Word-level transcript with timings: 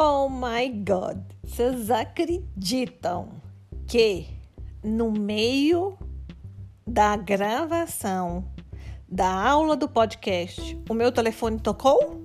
Oh 0.00 0.28
my 0.28 0.68
God! 0.68 1.18
Vocês 1.42 1.90
acreditam 1.90 3.30
que 3.84 4.28
no 4.80 5.10
meio 5.10 5.98
da 6.86 7.16
gravação 7.16 8.44
da 9.08 9.28
aula 9.28 9.74
do 9.74 9.88
podcast 9.88 10.80
o 10.88 10.94
meu 10.94 11.10
telefone 11.10 11.58
tocou? 11.58 12.24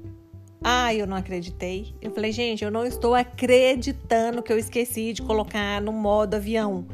Ah, 0.63 0.93
eu 0.93 1.07
não 1.07 1.17
acreditei. 1.17 1.95
Eu 1.99 2.11
falei, 2.11 2.31
gente, 2.31 2.63
eu 2.63 2.69
não 2.69 2.85
estou 2.85 3.15
acreditando 3.15 4.43
que 4.43 4.53
eu 4.53 4.59
esqueci 4.59 5.11
de 5.11 5.23
colocar 5.23 5.81
no 5.81 5.91
modo 5.91 6.35
avião. 6.35 6.85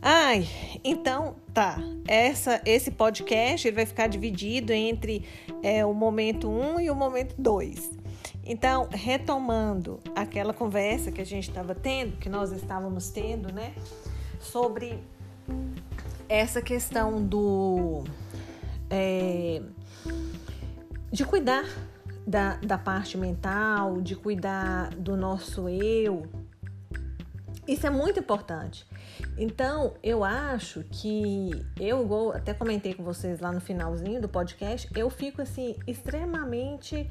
Ai, 0.00 0.46
então 0.84 1.34
tá. 1.52 1.78
Essa, 2.06 2.62
esse 2.64 2.92
podcast 2.92 3.66
ele 3.66 3.74
vai 3.74 3.86
ficar 3.86 4.06
dividido 4.06 4.72
entre 4.72 5.24
é, 5.64 5.84
o 5.84 5.92
momento 5.92 6.48
1 6.48 6.74
um 6.74 6.80
e 6.80 6.88
o 6.92 6.94
momento 6.94 7.34
2. 7.36 8.04
Então, 8.46 8.88
retomando 8.90 10.00
aquela 10.14 10.52
conversa 10.52 11.10
que 11.10 11.20
a 11.20 11.24
gente 11.24 11.48
estava 11.48 11.74
tendo, 11.74 12.16
que 12.18 12.28
nós 12.28 12.52
estávamos 12.52 13.08
tendo, 13.08 13.52
né, 13.52 13.74
sobre 14.38 15.02
essa 16.28 16.60
questão 16.60 17.24
do 17.24 18.04
é, 18.90 19.62
de 21.10 21.24
cuidar 21.24 21.64
da, 22.26 22.56
da 22.56 22.76
parte 22.76 23.16
mental, 23.16 24.00
de 24.00 24.14
cuidar 24.14 24.90
do 24.90 25.16
nosso 25.16 25.68
eu. 25.68 26.26
Isso 27.66 27.86
é 27.86 27.90
muito 27.90 28.20
importante. 28.20 28.86
Então, 29.38 29.94
eu 30.02 30.22
acho 30.22 30.84
que 30.90 31.50
eu 31.80 32.32
até 32.32 32.52
comentei 32.52 32.92
com 32.94 33.02
vocês 33.02 33.40
lá 33.40 33.50
no 33.52 33.60
finalzinho 33.60 34.20
do 34.20 34.28
podcast, 34.28 34.88
eu 34.94 35.08
fico 35.08 35.40
assim 35.40 35.76
extremamente 35.86 37.08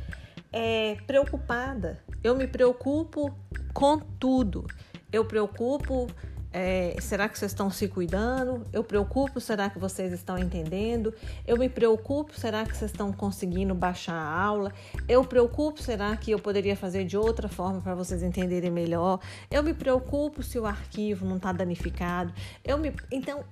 é, 0.54 0.96
preocupada. 1.08 2.00
Eu 2.24 2.36
me 2.36 2.48
preocupo 2.48 3.36
com 3.74 3.98
tudo. 3.98 4.66
Eu 5.12 5.26
preocupo. 5.26 6.08
É, 6.56 6.96
será 7.02 7.28
que 7.28 7.40
vocês 7.40 7.52
estão 7.52 7.72
se 7.72 7.88
cuidando? 7.88 8.64
Eu 8.72 8.84
preocupo, 8.84 9.42
será 9.42 9.72
que 9.72 9.80
vocês 9.80 10.14
estão 10.14 10.38
entendendo? 10.38 11.12
Eu 11.48 11.58
me 11.58 11.68
preocupo, 11.68 12.40
será 12.40 12.64
que 12.64 12.78
vocês 12.78 12.92
estão 12.92 13.12
conseguindo 13.12 13.74
baixar 13.74 14.14
a 14.14 14.40
aula? 14.40 14.72
Eu 15.10 15.26
preocupo, 15.26 15.82
será 15.82 16.16
que 16.16 16.30
eu 16.30 16.38
poderia 16.38 16.76
fazer 16.76 17.06
de 17.06 17.18
outra 17.18 17.50
forma 17.50 17.82
para 17.82 17.96
vocês 17.96 18.22
entenderem 18.22 18.70
melhor? 18.70 19.20
Eu 19.50 19.64
me 19.64 19.74
preocupo 19.74 20.44
se 20.44 20.60
o 20.60 20.68
arquivo 20.68 21.26
não 21.26 21.38
está 21.38 21.52
danificado. 21.52 22.32
Eu 22.64 22.78
me, 22.78 22.94
então, 23.12 23.44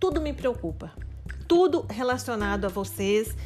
tudo 0.00 0.18
me 0.18 0.32
preocupa. 0.32 0.92
Tudo 1.46 1.84
relacionado 1.90 2.64
a 2.64 2.68
vocês 2.68 3.36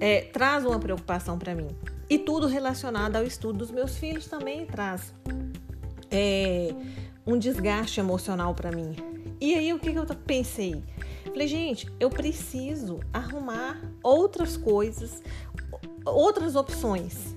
é, 0.00 0.22
traz 0.22 0.64
uma 0.64 0.78
preocupação 0.78 1.38
para 1.38 1.54
mim. 1.54 1.68
E 2.08 2.18
tudo 2.18 2.46
relacionado 2.46 3.16
ao 3.16 3.24
estudo 3.24 3.58
dos 3.58 3.70
meus 3.70 3.96
filhos 3.98 4.26
também 4.26 4.64
traz 4.66 5.12
é, 6.10 6.72
um 7.26 7.38
desgaste 7.38 7.98
emocional 7.98 8.54
para 8.54 8.70
mim. 8.70 8.94
E 9.40 9.54
aí 9.54 9.72
o 9.72 9.78
que, 9.78 9.92
que 9.92 9.98
eu 9.98 10.06
pensei? 10.06 10.82
Falei, 11.24 11.48
gente, 11.48 11.90
eu 11.98 12.08
preciso 12.08 13.00
arrumar 13.12 13.80
outras 14.02 14.56
coisas, 14.56 15.22
outras 16.04 16.54
opções, 16.54 17.36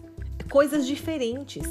coisas 0.49 0.85
diferentes 0.85 1.63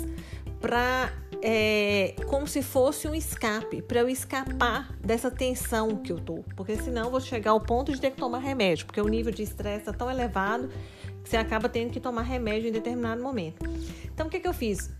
para 0.60 1.12
é, 1.40 2.14
como 2.26 2.46
se 2.46 2.62
fosse 2.62 3.06
um 3.06 3.14
escape, 3.14 3.80
para 3.80 4.00
eu 4.00 4.08
escapar 4.08 4.92
dessa 5.00 5.30
tensão 5.30 5.96
que 5.96 6.12
eu 6.12 6.18
tô, 6.18 6.44
porque 6.56 6.76
senão 6.76 7.04
eu 7.04 7.10
vou 7.10 7.20
chegar 7.20 7.52
ao 7.52 7.60
ponto 7.60 7.92
de 7.92 8.00
ter 8.00 8.10
que 8.10 8.16
tomar 8.16 8.38
remédio, 8.38 8.86
porque 8.86 9.00
o 9.00 9.08
nível 9.08 9.32
de 9.32 9.42
estresse 9.42 9.80
está 9.80 9.92
tão 9.92 10.10
elevado 10.10 10.68
você 11.28 11.36
acaba 11.36 11.68
tendo 11.68 11.90
que 11.90 12.00
tomar 12.00 12.22
remédio 12.22 12.68
em 12.68 12.72
determinado 12.72 13.22
momento. 13.22 13.68
Então, 14.12 14.26
o 14.26 14.30
que, 14.30 14.40
que 14.40 14.48
eu 14.48 14.54
fiz? 14.54 14.90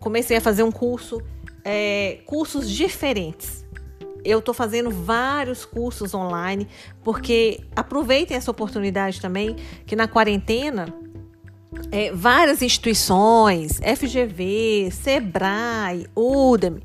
Comecei 0.00 0.36
a 0.36 0.40
fazer 0.40 0.62
um 0.62 0.72
curso, 0.72 1.20
é, 1.64 2.20
cursos 2.24 2.70
diferentes. 2.70 3.66
Eu 4.24 4.38
estou 4.38 4.54
fazendo 4.54 4.90
vários 4.90 5.64
cursos 5.64 6.14
online, 6.14 6.66
porque 7.04 7.60
aproveitem 7.76 8.36
essa 8.36 8.50
oportunidade 8.50 9.20
também, 9.20 9.56
que 9.86 9.94
na 9.94 10.08
quarentena 10.08 10.92
é, 11.92 12.12
várias 12.12 12.62
instituições, 12.62 13.78
FGV, 13.78 14.90
Sebrae, 14.90 16.06
Udemy, 16.16 16.82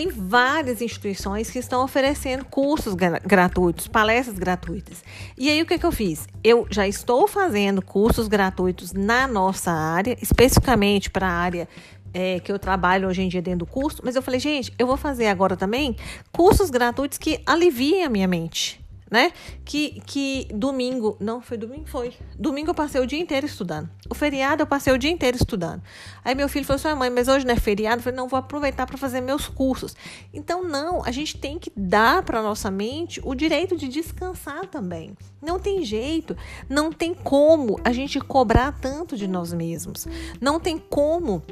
tem 0.00 0.08
várias 0.08 0.80
instituições 0.80 1.50
que 1.50 1.58
estão 1.58 1.84
oferecendo 1.84 2.42
cursos 2.46 2.94
gratuitos, 2.94 3.86
palestras 3.86 4.38
gratuitas. 4.38 5.04
E 5.36 5.50
aí 5.50 5.60
o 5.60 5.66
que, 5.66 5.78
que 5.78 5.84
eu 5.84 5.92
fiz? 5.92 6.26
Eu 6.42 6.66
já 6.70 6.88
estou 6.88 7.28
fazendo 7.28 7.82
cursos 7.82 8.26
gratuitos 8.26 8.94
na 8.94 9.28
nossa 9.28 9.70
área, 9.70 10.16
especificamente 10.22 11.10
para 11.10 11.28
a 11.28 11.32
área 11.32 11.68
é, 12.14 12.40
que 12.40 12.50
eu 12.50 12.58
trabalho 12.58 13.08
hoje 13.08 13.20
em 13.20 13.28
dia 13.28 13.42
dentro 13.42 13.58
do 13.58 13.66
curso, 13.66 14.00
mas 14.02 14.16
eu 14.16 14.22
falei, 14.22 14.40
gente, 14.40 14.72
eu 14.78 14.86
vou 14.86 14.96
fazer 14.96 15.26
agora 15.26 15.54
também 15.54 15.94
cursos 16.32 16.70
gratuitos 16.70 17.18
que 17.18 17.38
aliviem 17.44 18.02
a 18.02 18.08
minha 18.08 18.26
mente 18.26 18.79
né? 19.10 19.32
Que, 19.64 20.00
que 20.06 20.46
domingo, 20.54 21.16
não 21.18 21.40
foi 21.40 21.56
domingo, 21.56 21.86
foi. 21.86 22.14
Domingo 22.38 22.70
eu 22.70 22.74
passei 22.74 23.00
o 23.00 23.06
dia 23.06 23.18
inteiro 23.18 23.46
estudando. 23.46 23.90
O 24.08 24.14
feriado 24.14 24.62
eu 24.62 24.66
passei 24.66 24.92
o 24.92 24.98
dia 24.98 25.10
inteiro 25.10 25.36
estudando. 25.36 25.82
Aí 26.24 26.34
meu 26.34 26.48
filho 26.48 26.64
falou 26.64 26.76
assim: 26.76 26.98
mãe, 26.98 27.10
mas 27.10 27.26
hoje 27.26 27.44
não 27.44 27.52
é 27.52 27.56
feriado? 27.56 27.98
Eu 27.98 28.02
falei: 28.04 28.16
não, 28.16 28.28
vou 28.28 28.38
aproveitar 28.38 28.86
para 28.86 28.96
fazer 28.96 29.20
meus 29.20 29.48
cursos. 29.48 29.96
Então, 30.32 30.62
não, 30.62 31.04
a 31.04 31.10
gente 31.10 31.36
tem 31.38 31.58
que 31.58 31.72
dar 31.76 32.22
para 32.22 32.40
nossa 32.40 32.70
mente 32.70 33.20
o 33.24 33.34
direito 33.34 33.76
de 33.76 33.88
descansar 33.88 34.66
também. 34.66 35.16
Não 35.42 35.58
tem 35.58 35.84
jeito, 35.84 36.36
não 36.68 36.92
tem 36.92 37.12
como 37.14 37.80
a 37.84 37.92
gente 37.92 38.20
cobrar 38.20 38.72
tanto 38.80 39.16
de 39.16 39.26
nós 39.26 39.52
mesmos. 39.52 40.06
Não 40.40 40.60
tem 40.60 40.78
como 40.78 41.42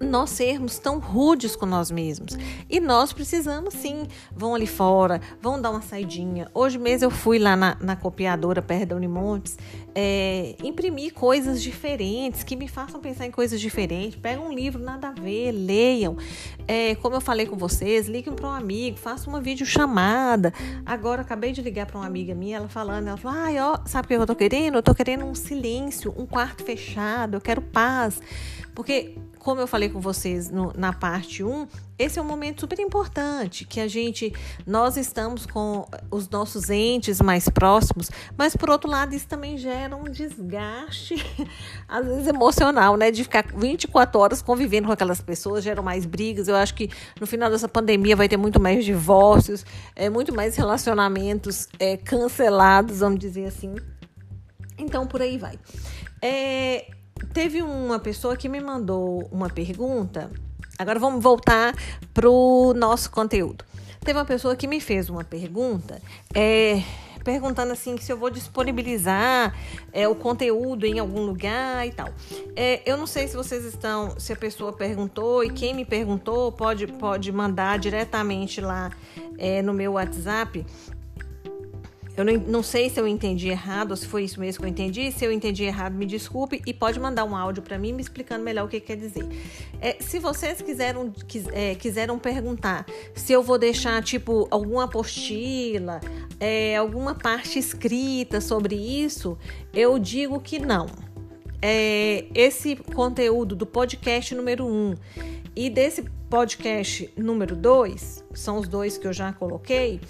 nós 0.00 0.30
sermos 0.30 0.78
tão 0.78 0.98
rudes 0.98 1.56
com 1.56 1.66
nós 1.66 1.90
mesmos. 1.90 2.36
E 2.68 2.80
nós 2.80 3.12
precisamos 3.12 3.74
sim, 3.74 4.06
vão 4.34 4.54
ali 4.54 4.66
fora, 4.66 5.20
vão 5.40 5.60
dar 5.60 5.70
uma 5.70 5.82
saidinha. 5.82 6.48
Hoje 6.54 6.78
mesmo 6.78 7.06
eu 7.06 7.10
fui 7.10 7.38
lá 7.38 7.56
na, 7.56 7.76
na 7.80 7.96
copiadora 7.96 8.62
perto 8.62 8.90
da 8.90 8.96
Unimontes, 8.96 9.58
é, 9.94 10.54
imprimir 10.62 11.12
coisas 11.12 11.62
diferentes, 11.62 12.42
que 12.42 12.54
me 12.54 12.68
façam 12.68 13.00
pensar 13.00 13.26
em 13.26 13.30
coisas 13.30 13.60
diferentes. 13.60 14.18
Pega 14.18 14.40
um 14.40 14.52
livro, 14.52 14.82
nada 14.82 15.08
a 15.08 15.12
ver, 15.12 15.52
leiam. 15.52 16.16
É, 16.66 16.94
como 16.96 17.16
eu 17.16 17.20
falei 17.20 17.46
com 17.46 17.56
vocês, 17.56 18.06
liguem 18.06 18.34
para 18.34 18.46
um 18.46 18.52
amigo, 18.52 18.96
façam 18.96 19.32
uma 19.32 19.40
videochamada. 19.40 20.52
Agora, 20.86 21.22
acabei 21.22 21.52
de 21.52 21.60
ligar 21.60 21.86
para 21.86 21.98
uma 21.98 22.06
amiga 22.06 22.34
minha, 22.34 22.58
ela 22.58 22.68
falando, 22.68 23.08
ela 23.08 23.16
falou, 23.16 23.38
ai, 23.38 23.58
ó, 23.58 23.78
sabe 23.86 24.06
o 24.06 24.08
que 24.08 24.14
eu 24.14 24.26
tô 24.26 24.36
querendo? 24.36 24.76
Eu 24.76 24.82
tô 24.82 24.94
querendo 24.94 25.24
um 25.24 25.34
silêncio, 25.34 26.14
um 26.16 26.26
quarto 26.26 26.62
fechado, 26.62 27.36
eu 27.36 27.40
quero 27.40 27.60
paz. 27.60 28.20
Porque 28.74 29.16
como 29.48 29.62
eu 29.62 29.66
falei 29.66 29.88
com 29.88 29.98
vocês 29.98 30.50
no, 30.50 30.74
na 30.76 30.92
parte 30.92 31.42
1, 31.42 31.66
esse 31.98 32.18
é 32.18 32.22
um 32.22 32.24
momento 32.26 32.60
super 32.60 32.78
importante 32.80 33.64
que 33.64 33.80
a 33.80 33.88
gente, 33.88 34.30
nós 34.66 34.98
estamos 34.98 35.46
com 35.46 35.88
os 36.10 36.28
nossos 36.28 36.68
entes 36.68 37.18
mais 37.18 37.48
próximos, 37.48 38.10
mas 38.36 38.54
por 38.54 38.68
outro 38.68 38.90
lado, 38.90 39.14
isso 39.14 39.26
também 39.26 39.56
gera 39.56 39.96
um 39.96 40.04
desgaste, 40.04 41.14
às 41.88 42.04
vezes 42.04 42.26
emocional, 42.26 42.98
né? 42.98 43.10
De 43.10 43.22
ficar 43.22 43.46
24 43.56 44.20
horas 44.20 44.42
convivendo 44.42 44.88
com 44.88 44.92
aquelas 44.92 45.22
pessoas, 45.22 45.64
geram 45.64 45.82
mais 45.82 46.04
brigas. 46.04 46.46
Eu 46.46 46.54
acho 46.54 46.74
que 46.74 46.90
no 47.18 47.26
final 47.26 47.50
dessa 47.50 47.70
pandemia 47.70 48.14
vai 48.14 48.28
ter 48.28 48.36
muito 48.36 48.60
mais 48.60 48.84
divórcios, 48.84 49.64
é, 49.96 50.10
muito 50.10 50.30
mais 50.30 50.56
relacionamentos 50.56 51.68
é, 51.78 51.96
cancelados, 51.96 52.98
vamos 52.98 53.18
dizer 53.18 53.46
assim. 53.46 53.74
Então, 54.76 55.06
por 55.06 55.22
aí 55.22 55.38
vai. 55.38 55.58
É, 56.20 56.97
teve 57.32 57.62
uma 57.62 57.98
pessoa 57.98 58.36
que 58.36 58.48
me 58.48 58.60
mandou 58.60 59.28
uma 59.30 59.48
pergunta. 59.48 60.30
Agora 60.78 60.98
vamos 60.98 61.22
voltar 61.22 61.74
para 62.14 62.30
o 62.30 62.72
nosso 62.74 63.10
conteúdo. 63.10 63.64
Teve 64.00 64.18
uma 64.18 64.24
pessoa 64.24 64.54
que 64.56 64.66
me 64.66 64.80
fez 64.80 65.10
uma 65.10 65.24
pergunta, 65.24 66.00
é, 66.34 66.82
perguntando 67.24 67.72
assim 67.72 67.98
se 67.98 68.10
eu 68.10 68.16
vou 68.16 68.30
disponibilizar 68.30 69.54
é, 69.92 70.08
o 70.08 70.14
conteúdo 70.14 70.86
em 70.86 70.98
algum 70.98 71.26
lugar 71.26 71.86
e 71.86 71.92
tal. 71.92 72.08
É, 72.56 72.80
eu 72.90 72.96
não 72.96 73.06
sei 73.06 73.28
se 73.28 73.36
vocês 73.36 73.64
estão, 73.64 74.18
se 74.18 74.32
a 74.32 74.36
pessoa 74.36 74.72
perguntou 74.72 75.44
e 75.44 75.50
quem 75.50 75.74
me 75.74 75.84
perguntou 75.84 76.50
pode, 76.52 76.86
pode 76.86 77.30
mandar 77.32 77.78
diretamente 77.78 78.60
lá 78.60 78.90
é, 79.36 79.60
no 79.60 79.74
meu 79.74 79.92
WhatsApp 79.92 80.64
eu 82.18 82.24
não, 82.24 82.32
não, 82.34 82.62
sei 82.64 82.90
se 82.90 82.98
eu 82.98 83.06
entendi 83.06 83.48
errado 83.48 83.92
ou 83.92 83.96
se 83.96 84.04
foi 84.04 84.24
isso 84.24 84.40
mesmo 84.40 84.58
que 84.60 84.66
eu 84.66 84.68
entendi. 84.68 85.12
Se 85.12 85.24
eu 85.24 85.30
entendi 85.30 85.62
errado, 85.62 85.94
me 85.94 86.04
desculpe 86.04 86.60
e 86.66 86.74
pode 86.74 86.98
mandar 86.98 87.24
um 87.24 87.36
áudio 87.36 87.62
para 87.62 87.78
mim 87.78 87.92
me 87.92 88.02
explicando 88.02 88.42
melhor 88.42 88.66
o 88.66 88.68
que 88.68 88.80
quer 88.80 88.96
dizer. 88.96 89.24
É, 89.80 89.96
se 90.00 90.18
vocês 90.18 90.60
quiseram, 90.60 91.12
quis, 91.28 91.46
é, 91.52 91.76
quiseram 91.76 92.18
perguntar 92.18 92.84
se 93.14 93.32
eu 93.32 93.40
vou 93.40 93.56
deixar 93.56 94.02
tipo 94.02 94.48
alguma 94.50 94.86
apostila, 94.86 96.00
é, 96.40 96.76
alguma 96.76 97.14
parte 97.14 97.56
escrita 97.56 98.40
sobre 98.40 98.74
isso, 98.74 99.38
eu 99.72 99.96
digo 99.96 100.40
que 100.40 100.58
não. 100.58 100.86
É, 101.62 102.24
esse 102.34 102.74
conteúdo 102.74 103.54
do 103.54 103.64
podcast 103.64 104.34
número 104.34 104.66
1 104.66 104.68
um, 104.68 104.94
e 105.54 105.70
desse 105.70 106.02
podcast 106.28 107.08
número 107.16 107.54
2, 107.54 108.24
são 108.34 108.58
os 108.58 108.66
dois 108.66 108.98
que 108.98 109.06
eu 109.06 109.12
já 109.12 109.32
coloquei 109.32 110.00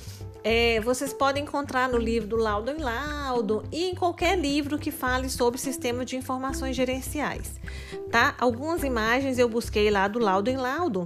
é, 0.51 0.81
vocês 0.81 1.13
podem 1.13 1.43
encontrar 1.43 1.91
no 1.91 1.99
livro 1.99 2.27
do 2.27 2.37
Laudo 2.37 2.71
em 2.71 2.79
Laudo 2.79 3.63
e 3.71 3.91
em 3.91 3.95
qualquer 3.95 4.39
livro 4.39 4.79
que 4.79 4.91
fale 4.91 5.29
sobre 5.29 5.61
sistema 5.61 6.07
de 6.07 6.17
informações 6.17 6.75
gerenciais, 6.75 7.61
tá? 8.11 8.35
Algumas 8.39 8.83
imagens 8.83 9.39
eu 9.39 9.47
busquei 9.47 9.91
lá 9.91 10.09
do 10.09 10.19
Laudo 10.19 10.49
em 10.49 10.57
Laudo, 10.57 11.05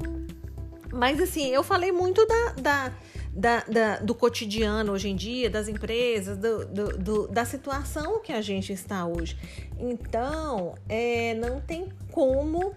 mas 0.93 1.21
assim, 1.21 1.49
eu 1.49 1.65
falei 1.65 1.91
muito 1.91 2.25
da, 2.25 2.53
da, 2.53 2.93
da, 3.33 3.65
da 3.65 3.97
do 3.97 4.15
cotidiano 4.15 4.93
hoje 4.93 5.09
em 5.09 5.17
dia, 5.17 5.51
das 5.51 5.67
empresas, 5.67 6.39
do, 6.39 6.65
do, 6.65 6.99
do, 6.99 7.27
da 7.27 7.45
situação 7.45 8.21
que 8.21 8.33
a 8.33 8.41
gente 8.41 8.73
está 8.73 9.05
hoje. 9.07 9.37
Então, 9.77 10.77
é, 10.89 11.35
não 11.35 11.61
tem 11.61 11.89
como 12.13 12.77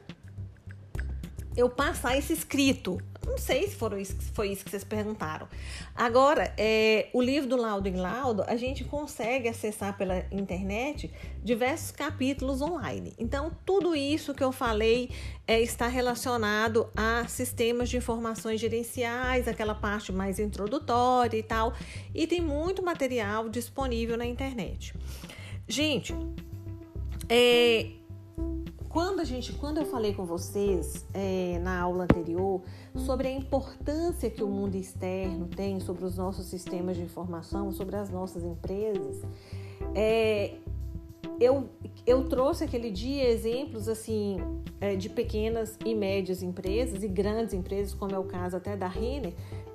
eu 1.56 1.70
passar 1.70 2.18
esse 2.18 2.34
escrito. 2.34 3.00
Não 3.26 3.38
sei 3.38 3.68
se 3.68 3.76
foram 3.76 3.98
isso, 3.98 4.16
foi 4.34 4.50
isso 4.50 4.64
que 4.64 4.70
vocês 4.70 4.84
perguntaram. 4.84 5.48
Agora, 5.96 6.54
é, 6.58 7.10
o 7.12 7.22
livro 7.22 7.50
do 7.50 7.58
Laudo 7.58 7.90
em 7.90 7.96
Laudo, 7.96 8.44
a 8.48 8.56
gente 8.56 8.84
consegue 8.84 9.50
acessar 9.50 9.98
pela 9.98 10.20
internet 10.32 11.12
diversos 11.44 11.92
capítulos 11.92 12.62
online. 12.62 13.14
Então, 13.18 13.52
tudo 13.66 13.96
isso 13.96 14.34
que 14.34 14.44
eu 14.44 14.52
falei 14.52 15.10
é, 15.48 15.60
está 15.60 15.88
relacionado 15.88 16.88
a 16.96 17.26
sistemas 17.28 17.90
de 17.90 17.98
informações 17.98 18.60
gerenciais, 18.62 19.48
aquela 19.48 19.74
parte 19.74 20.12
mais 20.12 20.38
introdutória 20.38 21.38
e 21.38 21.44
tal. 21.44 21.74
E 22.14 22.28
tem 22.28 22.42
muito 22.42 22.84
material 22.84 23.50
disponível 23.50 24.16
na 24.18 24.26
internet. 24.26 24.94
Gente, 25.68 26.14
é, 27.28 27.88
quando 28.96 29.20
a 29.20 29.26
gente, 29.26 29.52
quando 29.52 29.80
eu 29.80 29.86
falei 29.86 30.14
com 30.14 30.24
vocês 30.24 31.06
é, 31.14 31.60
na 31.62 31.82
aula 31.82 32.06
anterior 32.06 32.62
sobre 32.96 33.28
a 33.28 33.32
importância 33.32 34.30
que 34.30 34.42
o 34.42 34.48
mundo 34.48 34.76
externo 34.76 35.50
tem 35.50 35.82
sobre 35.82 36.06
os 36.06 36.16
nossos 36.16 36.46
sistemas 36.46 36.96
de 36.96 37.04
informação, 37.04 37.74
sobre 37.74 37.98
as 37.98 38.10
nossas 38.10 38.46
empresas, 38.46 39.22
é, 39.94 40.54
eu, 41.42 41.70
eu 42.08 42.30
trouxe 42.30 42.64
aquele 42.64 42.90
dia 42.90 43.30
exemplos 43.30 43.90
assim 43.90 44.38
é, 44.80 44.96
de 44.96 45.10
pequenas 45.10 45.78
e 45.84 45.94
médias 45.94 46.42
empresas 46.42 47.04
e 47.04 47.10
grandes 47.10 47.54
empresas, 47.54 47.94
como 47.94 48.16
é 48.16 48.18
o 48.18 48.24
caso 48.24 48.56
até 48.56 48.78
da 48.78 48.88
Renner. 48.88 49.34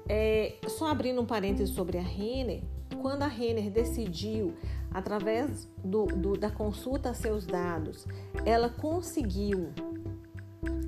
É, 0.08 0.55
só 0.66 0.87
abrindo 0.87 1.20
um 1.20 1.26
parêntese 1.26 1.70
sobre 1.70 1.99
a 1.99 2.02
Renner, 2.02 2.62
quando 3.02 3.23
a 3.23 3.28
Renner 3.28 3.70
decidiu 3.70 4.55
através 4.92 5.69
do, 5.84 6.06
do, 6.06 6.37
da 6.37 6.50
consulta 6.50 7.10
a 7.10 7.14
seus 7.14 7.46
dados, 7.46 8.06
ela 8.44 8.69
conseguiu, 8.69 9.72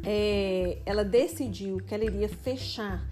é, 0.04 0.80
ela 0.84 1.04
decidiu 1.04 1.78
que 1.78 1.94
ela 1.94 2.04
iria 2.04 2.28
fechar 2.28 3.06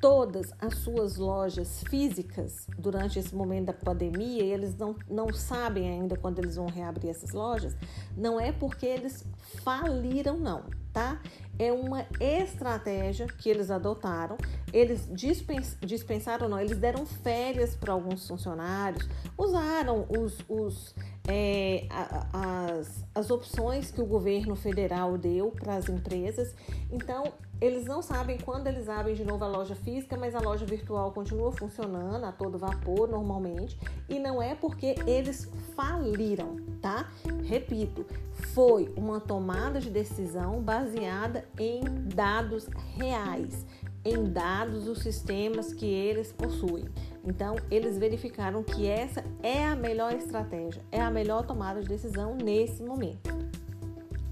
todas 0.00 0.52
as 0.60 0.76
suas 0.78 1.16
lojas 1.16 1.82
físicas 1.88 2.68
durante 2.78 3.18
esse 3.18 3.34
momento 3.34 3.66
da 3.66 3.72
pandemia 3.72 4.44
e 4.44 4.52
eles 4.52 4.76
não, 4.76 4.94
não 5.10 5.32
sabem 5.32 5.88
ainda 5.88 6.16
quando 6.16 6.38
eles 6.38 6.56
vão 6.56 6.66
reabrir 6.66 7.10
essas 7.10 7.32
lojas, 7.32 7.76
não 8.16 8.38
é 8.38 8.52
porque 8.52 8.86
eles 8.86 9.24
faliram, 9.64 10.38
não, 10.38 10.62
tá? 10.92 11.20
É 11.58 11.72
uma 11.72 12.06
estratégia 12.20 13.26
que 13.26 13.48
eles 13.48 13.70
adotaram. 13.70 14.36
Eles 14.72 15.08
dispens, 15.12 15.76
dispensaram, 15.80 16.48
não, 16.48 16.60
eles 16.60 16.78
deram 16.78 17.04
férias 17.04 17.74
para 17.74 17.92
alguns 17.92 18.28
funcionários, 18.28 19.08
usaram 19.36 20.06
os, 20.08 20.38
os 20.48 20.94
é, 21.26 21.86
as, 22.32 23.04
as 23.14 23.30
opções 23.30 23.90
que 23.90 24.00
o 24.00 24.06
governo 24.06 24.56
federal 24.56 25.18
deu 25.18 25.50
para 25.50 25.74
as 25.76 25.88
empresas. 25.88 26.54
Então, 26.90 27.32
eles 27.60 27.84
não 27.84 28.00
sabem 28.00 28.38
quando 28.38 28.68
eles 28.68 28.88
abrem 28.88 29.14
de 29.14 29.24
novo 29.24 29.44
a 29.44 29.48
loja 29.48 29.74
física, 29.74 30.16
mas 30.16 30.34
a 30.34 30.40
loja 30.40 30.64
virtual 30.64 31.10
continua 31.10 31.50
funcionando 31.50 32.24
a 32.24 32.32
todo 32.32 32.56
vapor 32.56 33.08
normalmente. 33.08 33.78
E 34.08 34.18
não 34.18 34.40
é 34.40 34.54
porque 34.54 34.94
eles 35.06 35.50
faliram, 35.74 36.56
tá? 36.80 37.10
Repito, 37.44 38.06
foi 38.54 38.92
uma 38.96 39.20
tomada 39.20 39.80
de 39.80 39.90
decisão 39.90 40.60
baseada 40.60 41.44
em 41.58 41.82
dados 42.14 42.68
reais, 42.96 43.66
em 44.04 44.24
dados 44.30 44.84
dos 44.84 45.00
sistemas 45.00 45.72
que 45.72 45.86
eles 45.86 46.30
possuem. 46.32 46.84
Então, 47.24 47.56
eles 47.70 47.98
verificaram 47.98 48.62
que 48.62 48.86
essa 48.86 49.24
é 49.42 49.64
a 49.66 49.74
melhor 49.74 50.12
estratégia, 50.14 50.82
é 50.92 51.00
a 51.00 51.10
melhor 51.10 51.44
tomada 51.44 51.82
de 51.82 51.88
decisão 51.88 52.36
nesse 52.36 52.82
momento. 52.82 53.36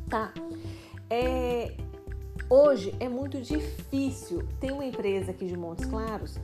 Tá? 0.08 0.32
É, 1.10 1.74
Hoje 2.48 2.94
é 3.00 3.08
muito 3.08 3.40
difícil. 3.40 4.46
Tem 4.60 4.70
uma 4.70 4.84
empresa 4.84 5.32
aqui 5.32 5.46
de 5.46 5.56
Montes 5.56 5.84
Claros, 5.84 6.38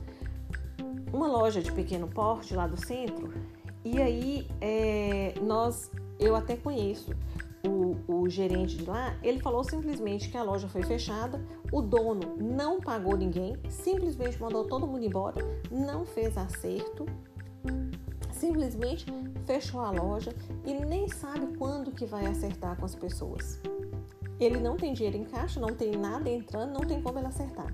uma 1.13 1.27
loja 1.27 1.61
de 1.61 1.71
pequeno 1.71 2.09
porte 2.09 2.53
lá 2.53 2.67
do 2.67 2.75
centro, 2.75 3.33
e 3.85 4.01
aí 4.01 4.47
é, 4.59 5.33
nós, 5.41 5.89
eu 6.19 6.35
até 6.35 6.57
conheço 6.57 7.13
o, 7.65 7.95
o, 8.05 8.29
gerente 8.29 8.75
de 8.75 8.85
lá, 8.85 9.15
ele 9.23 9.39
falou 9.39 9.63
simplesmente 9.63 10.29
que 10.29 10.35
a 10.35 10.43
loja 10.43 10.67
foi 10.67 10.83
fechada, 10.83 11.41
o 11.71 11.81
dono 11.81 12.35
não 12.37 12.81
pagou 12.81 13.15
ninguém, 13.15 13.55
simplesmente 13.69 14.41
mandou 14.41 14.65
todo 14.65 14.85
mundo 14.85 15.05
embora, 15.05 15.41
não 15.71 16.05
fez 16.05 16.37
acerto, 16.37 17.05
simplesmente 18.33 19.05
fechou 19.45 19.79
a 19.79 19.91
loja 19.91 20.35
e 20.65 20.73
nem 20.73 21.07
sabe 21.07 21.55
quando 21.55 21.91
que 21.91 22.05
vai 22.05 22.25
acertar 22.25 22.75
com 22.75 22.83
as 22.83 22.93
pessoas. 22.93 23.61
Ele 24.39 24.59
não 24.59 24.75
tem 24.75 24.93
dinheiro 24.93 25.17
em 25.17 25.23
caixa, 25.23 25.59
não 25.59 25.75
tem 25.75 25.91
nada 25.91 26.29
entrando, 26.29 26.73
não 26.73 26.81
tem 26.81 27.01
como 27.01 27.19
ele 27.19 27.27
acertar. 27.27 27.73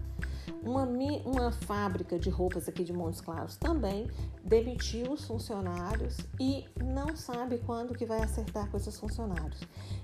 Uma, 0.61 0.83
uma 0.83 1.51
fábrica 1.51 2.19
de 2.19 2.29
roupas 2.29 2.67
aqui 2.67 2.83
de 2.83 2.91
Montes 2.91 3.21
Claros 3.21 3.55
também 3.55 4.07
demitiu 4.43 5.13
os 5.13 5.25
funcionários 5.25 6.17
e 6.39 6.65
não 6.83 7.15
sabe 7.15 7.59
quando 7.59 7.95
que 7.95 8.05
vai 8.05 8.21
acertar 8.21 8.69
com 8.69 8.75
esses 8.75 8.99
funcionários. 8.99 9.61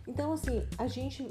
Então, 0.07 0.31
assim, 0.31 0.65
a 0.77 0.87
gente 0.87 1.27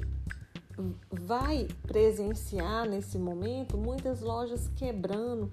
vai 1.10 1.68
presenciar 1.86 2.88
nesse 2.88 3.18
momento 3.18 3.76
muitas 3.78 4.20
lojas 4.20 4.68
quebrando, 4.76 5.50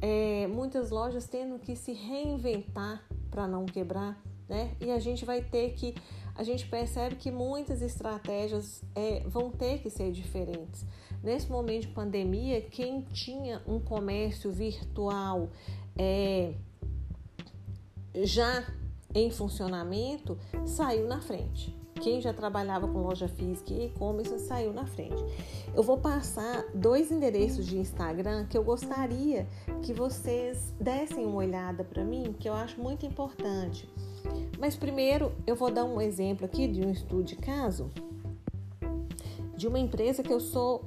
é, 0.00 0.46
muitas 0.48 0.90
lojas 0.90 1.26
tendo 1.28 1.58
que 1.58 1.76
se 1.76 1.92
reinventar 1.92 3.04
para 3.30 3.46
não 3.46 3.66
quebrar, 3.66 4.20
né? 4.48 4.74
E 4.80 4.90
a 4.90 4.98
gente 4.98 5.24
vai 5.24 5.42
ter 5.42 5.74
que 5.74 5.94
a 6.34 6.42
gente 6.42 6.66
percebe 6.66 7.16
que 7.16 7.30
muitas 7.30 7.82
estratégias 7.82 8.82
é, 8.94 9.22
vão 9.26 9.50
ter 9.50 9.80
que 9.80 9.90
ser 9.90 10.10
diferentes. 10.12 10.84
Nesse 11.22 11.50
momento 11.50 11.82
de 11.82 11.88
pandemia, 11.88 12.60
quem 12.60 13.02
tinha 13.02 13.62
um 13.66 13.78
comércio 13.78 14.50
virtual 14.50 15.50
é, 15.96 16.54
já 18.22 18.66
em 19.14 19.30
funcionamento 19.30 20.38
saiu 20.66 21.06
na 21.06 21.20
frente. 21.20 21.76
Quem 22.00 22.20
já 22.20 22.32
trabalhava 22.32 22.88
com 22.88 22.98
loja 22.98 23.28
física 23.28 23.72
e 23.72 23.86
e-commerce 23.86 24.36
saiu 24.40 24.72
na 24.72 24.84
frente. 24.84 25.22
Eu 25.72 25.84
vou 25.84 25.98
passar 25.98 26.64
dois 26.74 27.12
endereços 27.12 27.64
de 27.64 27.78
Instagram 27.78 28.46
que 28.46 28.58
eu 28.58 28.64
gostaria 28.64 29.46
que 29.82 29.92
vocês 29.92 30.74
dessem 30.80 31.24
uma 31.24 31.36
olhada 31.36 31.84
para 31.84 32.04
mim, 32.04 32.34
que 32.38 32.48
eu 32.48 32.54
acho 32.54 32.80
muito 32.80 33.06
importante. 33.06 33.88
Mas 34.62 34.76
primeiro 34.76 35.32
eu 35.44 35.56
vou 35.56 35.72
dar 35.72 35.84
um 35.84 36.00
exemplo 36.00 36.46
aqui 36.46 36.68
de 36.68 36.86
um 36.86 36.92
estudo 36.92 37.24
de 37.24 37.34
caso 37.34 37.90
de 39.56 39.66
uma 39.66 39.76
empresa 39.76 40.22
que 40.22 40.32
eu 40.32 40.38
sou 40.38 40.84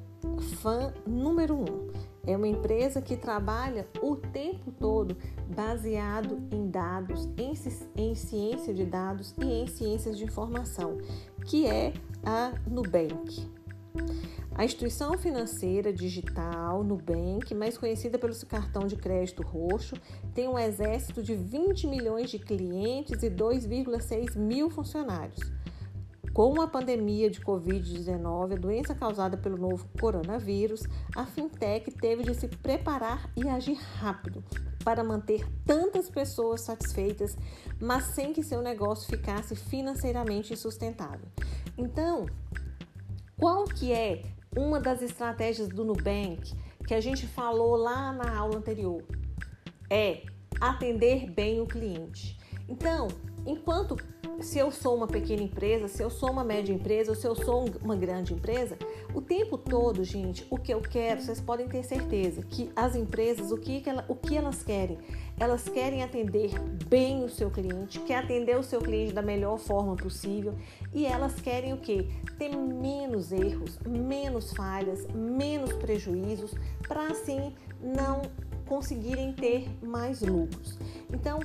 fã 0.61 0.93
número 1.05 1.55
um. 1.55 1.89
É 2.25 2.37
uma 2.37 2.47
empresa 2.47 3.01
que 3.01 3.17
trabalha 3.17 3.85
o 4.01 4.15
tempo 4.15 4.71
todo 4.71 5.17
baseado 5.53 6.41
em 6.53 6.69
dados, 6.69 7.27
em, 7.37 7.53
em 8.01 8.15
ciência 8.15 8.73
de 8.73 8.85
dados 8.85 9.35
e 9.37 9.43
em 9.43 9.67
ciências 9.67 10.17
de 10.17 10.23
informação, 10.23 10.97
que 11.45 11.67
é 11.67 11.91
a 12.23 12.53
Nubank. 12.65 13.45
A 14.57 14.63
instituição 14.63 15.17
financeira 15.17 15.91
digital 15.91 16.81
Nubank, 16.81 17.53
mais 17.53 17.77
conhecida 17.77 18.17
pelo 18.17 18.33
seu 18.33 18.47
cartão 18.47 18.87
de 18.87 18.95
crédito 18.95 19.43
roxo, 19.43 19.95
tem 20.33 20.47
um 20.47 20.57
exército 20.57 21.21
de 21.21 21.35
20 21.35 21.87
milhões 21.87 22.29
de 22.29 22.39
clientes 22.39 23.21
e 23.21 23.29
2,6 23.29 24.37
mil 24.37 24.69
funcionários. 24.69 25.41
Com 26.31 26.61
a 26.61 26.67
pandemia 26.67 27.29
de 27.29 27.41
Covid-19, 27.41 28.53
a 28.53 28.55
doença 28.55 28.95
causada 28.95 29.35
pelo 29.35 29.57
novo 29.57 29.85
coronavírus, 29.99 30.83
a 31.13 31.25
fintech 31.25 31.91
teve 31.91 32.23
de 32.23 32.33
se 32.33 32.47
preparar 32.47 33.29
e 33.35 33.49
agir 33.49 33.77
rápido 33.97 34.41
para 34.85 35.03
manter 35.03 35.45
tantas 35.65 36.09
pessoas 36.09 36.61
satisfeitas, 36.61 37.37
mas 37.77 38.05
sem 38.05 38.31
que 38.31 38.41
seu 38.41 38.61
negócio 38.61 39.09
ficasse 39.09 39.53
financeiramente 39.53 40.53
insustentável. 40.53 41.27
Então, 41.77 42.25
qual 43.37 43.65
que 43.65 43.91
é 43.91 44.21
uma 44.55 44.79
das 44.79 45.01
estratégias 45.01 45.67
do 45.67 45.83
Nubank 45.83 46.53
que 46.87 46.93
a 46.93 47.01
gente 47.01 47.25
falou 47.27 47.75
lá 47.75 48.13
na 48.13 48.37
aula 48.37 48.57
anterior 48.57 49.03
é 49.89 50.23
atender 50.59 51.29
bem 51.29 51.59
o 51.59 51.65
cliente. 51.65 52.37
Então, 52.67 53.07
enquanto 53.45 53.97
se 54.39 54.59
eu 54.59 54.71
sou 54.71 54.95
uma 54.95 55.07
pequena 55.07 55.41
empresa, 55.41 55.87
se 55.87 56.03
eu 56.03 56.09
sou 56.09 56.31
uma 56.31 56.43
média 56.43 56.73
empresa, 56.73 57.11
ou 57.11 57.15
se 57.15 57.27
eu 57.27 57.35
sou 57.35 57.65
uma 57.81 57.95
grande 57.95 58.33
empresa, 58.33 58.77
o 59.13 59.21
tempo 59.21 59.57
todo, 59.57 60.03
gente, 60.03 60.45
o 60.49 60.57
que 60.57 60.73
eu 60.73 60.81
quero, 60.81 61.21
vocês 61.21 61.39
podem 61.39 61.67
ter 61.67 61.83
certeza 61.83 62.41
que 62.43 62.69
as 62.75 62.95
empresas, 62.95 63.51
o 63.51 63.57
que, 63.57 63.83
o 64.07 64.15
que 64.15 64.35
elas 64.35 64.63
querem? 64.63 64.97
Elas 65.37 65.67
querem 65.67 66.01
atender 66.01 66.51
bem 66.87 67.23
o 67.23 67.29
seu 67.29 67.51
cliente, 67.51 67.99
quer 67.99 68.19
atender 68.19 68.57
o 68.57 68.63
seu 68.63 68.79
cliente 68.79 69.13
da 69.13 69.21
melhor 69.21 69.57
forma 69.57 69.95
possível 69.95 70.55
e 70.93 71.05
elas 71.05 71.35
querem 71.41 71.73
o 71.73 71.77
que? 71.77 72.09
Ter 72.37 72.55
menos 72.55 73.31
erros, 73.33 73.77
menos 73.85 74.53
falhas, 74.53 75.05
menos 75.13 75.73
prejuízos, 75.73 76.53
para 76.87 77.07
assim 77.07 77.53
não 77.81 78.21
conseguirem 78.65 79.33
ter 79.33 79.69
mais 79.85 80.21
lucros. 80.21 80.77
Então, 81.11 81.39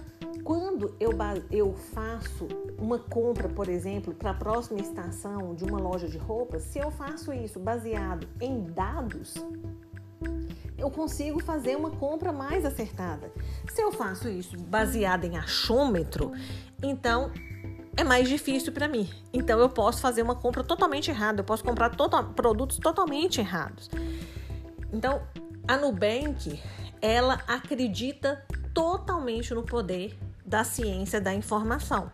quando 0.45 0.95
eu, 0.99 1.11
eu 1.51 1.75
faço 1.75 2.49
uma 2.79 2.99
compra, 2.99 3.49
por 3.49 3.69
exemplo, 3.69 4.15
para 4.15 4.31
a 4.31 4.35
próxima 4.35 4.81
estação 4.81 5.55
de 5.55 5.65
uma 5.65 5.79
loja 5.79 6.09
de 6.09 6.17
roupas, 6.17 6.63
se 6.63 6.79
eu 6.79 6.91
faço 6.91 7.33
isso 7.33 7.59
baseado 7.59 8.27
em 8.41 8.63
dados, 8.65 9.35
eu 10.81 10.91
consigo 10.91 11.41
fazer 11.41 11.77
uma 11.77 11.91
compra 11.91 12.33
mais 12.33 12.65
acertada. 12.65 13.33
Se 13.73 13.83
eu 13.83 13.93
faço 13.93 14.29
isso 14.29 14.57
baseado 14.59 15.25
em 15.25 15.37
achômetro, 15.37 16.33
então 16.83 17.31
é 17.97 18.03
mais 18.03 18.29
difícil 18.29 18.73
para 18.73 18.89
mim. 18.89 19.09
Então 19.33 19.59
eu 19.59 19.69
posso 19.69 20.01
fazer 20.01 20.23
uma 20.23 20.35
compra 20.35 20.65
totalmente 20.65 21.11
errada, 21.11 21.41
eu 21.41 21.45
posso 21.45 21.63
comprar 21.63 21.91
tota-, 21.91 22.23
produtos 22.23 22.79
totalmente 22.79 23.41
errados. 23.41 23.91
Então, 24.93 25.23
a 25.69 25.77
Nubank, 25.77 26.61
ela 27.01 27.41
acredita 27.47 28.45
totalmente 28.75 29.55
no 29.55 29.63
poder 29.63 30.19
da 30.45 30.65
ciência 30.65 31.21
da 31.21 31.33
informação. 31.33 32.11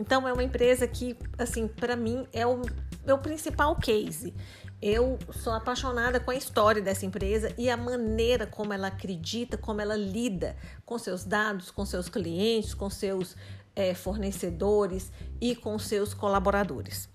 Então 0.00 0.26
é 0.26 0.32
uma 0.32 0.42
empresa 0.42 0.86
que, 0.86 1.16
assim, 1.36 1.68
para 1.68 1.94
mim 1.96 2.26
é 2.32 2.46
o 2.46 2.62
meu 3.04 3.18
principal 3.18 3.76
case. 3.76 4.34
Eu 4.80 5.18
sou 5.32 5.52
apaixonada 5.52 6.20
com 6.20 6.30
a 6.30 6.36
história 6.36 6.80
dessa 6.80 7.04
empresa 7.04 7.52
e 7.58 7.68
a 7.68 7.76
maneira 7.76 8.46
como 8.46 8.72
ela 8.72 8.86
acredita, 8.86 9.58
como 9.58 9.80
ela 9.80 9.96
lida 9.96 10.56
com 10.86 10.96
seus 10.98 11.24
dados, 11.24 11.70
com 11.70 11.84
seus 11.84 12.08
clientes, 12.08 12.74
com 12.74 12.88
seus 12.88 13.36
é, 13.74 13.92
fornecedores 13.92 15.10
e 15.40 15.56
com 15.56 15.76
seus 15.80 16.14
colaboradores. 16.14 17.08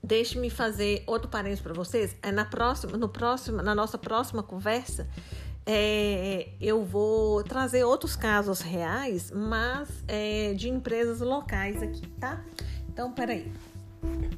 Deixe-me 0.00 0.48
fazer 0.48 1.02
outro 1.04 1.28
parênteses 1.28 1.60
para 1.60 1.74
vocês. 1.74 2.16
É 2.22 2.30
na 2.30 2.44
próxima, 2.44 2.96
no 2.96 3.08
próximo, 3.08 3.60
na 3.60 3.74
nossa 3.74 3.98
próxima 3.98 4.40
conversa, 4.40 5.08
é, 5.66 6.50
eu 6.60 6.84
vou 6.84 7.42
trazer 7.42 7.82
outros 7.82 8.14
casos 8.14 8.60
reais, 8.60 9.32
mas 9.32 9.88
é, 10.06 10.54
de 10.54 10.68
empresas 10.68 11.18
locais 11.18 11.82
aqui, 11.82 12.06
tá? 12.20 12.44
Então, 12.88 13.10
peraí. 13.12 13.52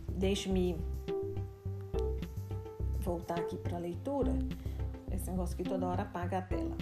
Deixe-me 0.09 0.75
voltar 3.09 3.39
aqui 3.39 3.57
para 3.57 3.79
a 3.79 3.81
leitura. 3.81 4.39
Esse 5.11 5.31
negócio 5.31 5.57
que 5.57 5.65
toda 5.65 5.87
hora 5.87 6.03
apaga 6.03 6.39
a 6.39 6.43
tela. 6.43 6.77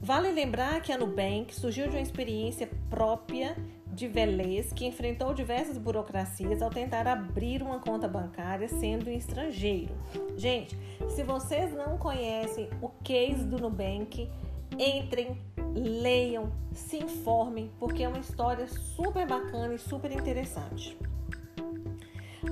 Vale 0.00 0.32
lembrar 0.32 0.80
que 0.82 0.92
a 0.92 0.98
Nubank 0.98 1.54
surgiu 1.54 1.88
de 1.88 1.96
uma 1.96 2.02
experiência 2.02 2.68
própria 2.90 3.56
de 3.86 4.08
Velez, 4.08 4.72
que 4.72 4.84
enfrentou 4.84 5.32
diversas 5.32 5.78
burocracias 5.78 6.60
ao 6.60 6.68
tentar 6.68 7.06
abrir 7.06 7.62
uma 7.62 7.78
conta 7.78 8.06
bancária 8.06 8.68
sendo 8.68 9.08
estrangeiro. 9.08 9.94
Gente, 10.36 10.76
se 11.08 11.22
vocês 11.22 11.72
não 11.72 11.96
conhecem 11.96 12.68
o 12.82 12.88
case 13.02 13.44
do 13.44 13.58
Nubank, 13.58 14.28
entrem, 14.78 15.40
leiam, 15.74 16.52
se 16.72 16.98
informem, 16.98 17.70
porque 17.78 18.02
é 18.02 18.08
uma 18.08 18.18
história 18.18 18.66
super 18.68 19.26
bacana 19.26 19.74
e 19.74 19.78
super 19.78 20.12
interessante. 20.12 20.96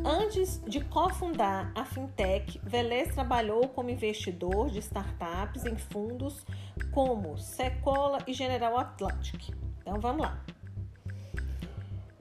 Antes 0.05 0.61
de 0.67 0.85
cofundar 0.85 1.73
a 1.75 1.83
fintech, 1.87 2.61
Velez 2.63 3.15
trabalhou 3.15 3.69
como 3.69 3.89
investidor 3.89 4.69
de 4.69 4.79
startups 4.81 5.65
em 5.65 5.79
fundos 5.79 6.45
como 6.93 7.39
Secola 7.39 8.19
e 8.27 8.35
General 8.35 8.77
Atlantic. 8.77 9.49
Então 9.81 9.99
vamos 9.99 10.21
lá. 10.21 10.45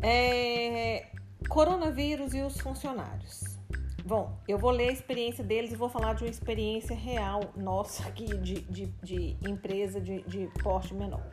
É, 0.02 1.08
coronavírus 1.50 2.34
e 2.34 2.42
os 2.42 2.58
funcionários. 2.58 3.60
Bom, 4.06 4.38
eu 4.48 4.58
vou 4.58 4.72
ler 4.72 4.90
a 4.90 4.94
experiência 4.94 5.44
deles 5.44 5.74
e 5.74 5.76
vou 5.76 5.90
falar 5.90 6.14
de 6.14 6.24
uma 6.24 6.30
experiência 6.30 6.96
real 6.96 7.42
nossa 7.56 8.08
aqui 8.08 8.26
de, 8.38 8.62
de, 8.62 8.86
de 9.04 9.38
empresa 9.46 10.00
de, 10.00 10.22
de 10.24 10.48
porte 10.62 10.94
menor. 10.94 11.26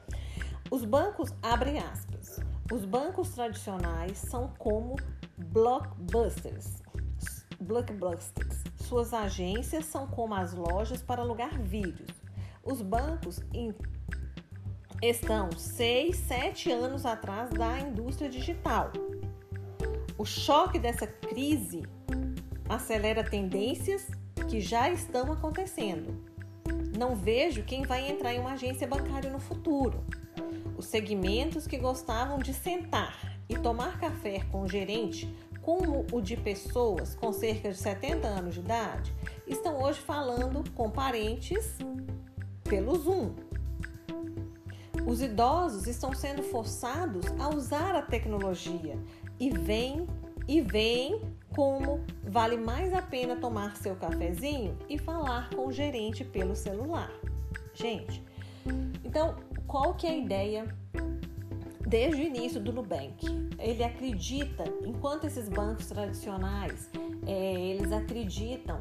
Os 0.69 0.85
bancos, 0.85 1.33
abrem 1.43 1.79
aspas, 1.79 2.41
os 2.73 2.85
bancos 2.85 3.31
tradicionais 3.31 4.19
são 4.19 4.49
como 4.59 4.97
blockbusters. 5.47 6.83
Blockbusters. 7.61 8.63
Suas 8.77 9.13
agências 9.13 9.85
são 9.87 10.07
como 10.07 10.35
as 10.35 10.53
lojas 10.53 11.03
para 11.03 11.23
alugar 11.23 11.61
vídeos. 11.61 12.11
Os 12.63 12.83
bancos 12.83 13.41
estão 15.03 15.51
6, 15.51 16.17
7 16.17 16.71
anos 16.71 17.07
atrás 17.07 17.51
da 17.51 17.79
indústria 17.81 18.29
digital. 18.29 18.93
O 20.19 20.25
choque 20.25 20.79
dessa 20.79 21.07
crise 21.07 21.83
acelera 22.69 23.25
tendências 23.25 24.09
que 24.49 24.61
já 24.61 24.91
estão 24.91 25.33
acontecendo. 25.33 26.23
Não 26.97 27.17
vejo 27.17 27.65
quem 27.65 27.83
vai 27.83 28.11
entrar 28.11 28.35
em 28.35 28.41
uma 28.41 28.53
agência 28.53 28.87
bancária 28.87 29.31
no 29.31 29.41
futuro. 29.41 30.05
Os 30.77 30.87
segmentos 30.87 31.67
que 31.67 31.79
gostavam 31.79 32.39
de 32.39 32.53
sentar 32.53 33.40
e 33.51 33.59
tomar 33.59 33.99
café 33.99 34.45
com 34.53 34.63
o 34.63 34.69
gerente, 34.69 35.29
como 35.61 36.07
o 36.13 36.21
de 36.21 36.37
pessoas 36.37 37.17
com 37.17 37.33
cerca 37.33 37.71
de 37.71 37.77
70 37.77 38.27
anos 38.27 38.55
de 38.55 38.61
idade, 38.61 39.13
estão 39.47 39.83
hoje 39.83 39.99
falando 39.99 40.63
com 40.71 40.89
parentes 40.89 41.77
pelo 42.63 42.97
Zoom. 42.97 43.35
Os 45.05 45.21
idosos 45.21 45.89
estão 45.89 46.15
sendo 46.15 46.45
forçados 46.45 47.27
a 47.41 47.49
usar 47.49 47.97
a 47.97 48.03
tecnologia 48.03 48.97
e 49.41 49.51
veem 49.51 50.07
e 50.47 50.61
veem 50.61 51.21
como 51.55 52.05
vale 52.23 52.57
mais 52.57 52.95
a 52.95 53.03
pena 53.03 53.35
tomar 53.35 53.77
seu 53.77 53.97
cafezinho 53.97 54.79
e 54.89 54.97
falar 54.97 55.51
com 55.51 55.67
o 55.67 55.73
gerente 55.73 56.25
pelo 56.25 56.55
celular. 56.55 57.11
Gente, 57.75 58.23
então 59.05 59.35
qual 59.67 59.95
que 59.95 60.07
é 60.07 60.11
a 60.11 60.17
ideia 60.17 60.77
desde 61.91 62.23
o 62.23 62.25
início 62.25 62.61
do 62.61 62.73
Nubank? 62.73 63.27
Ele 63.59 63.83
acredita, 63.83 64.63
enquanto 64.87 65.27
esses 65.27 65.49
bancos 65.49 65.87
tradicionais, 65.87 66.89
é, 67.27 67.61
eles 67.61 67.91
acreditam 67.91 68.81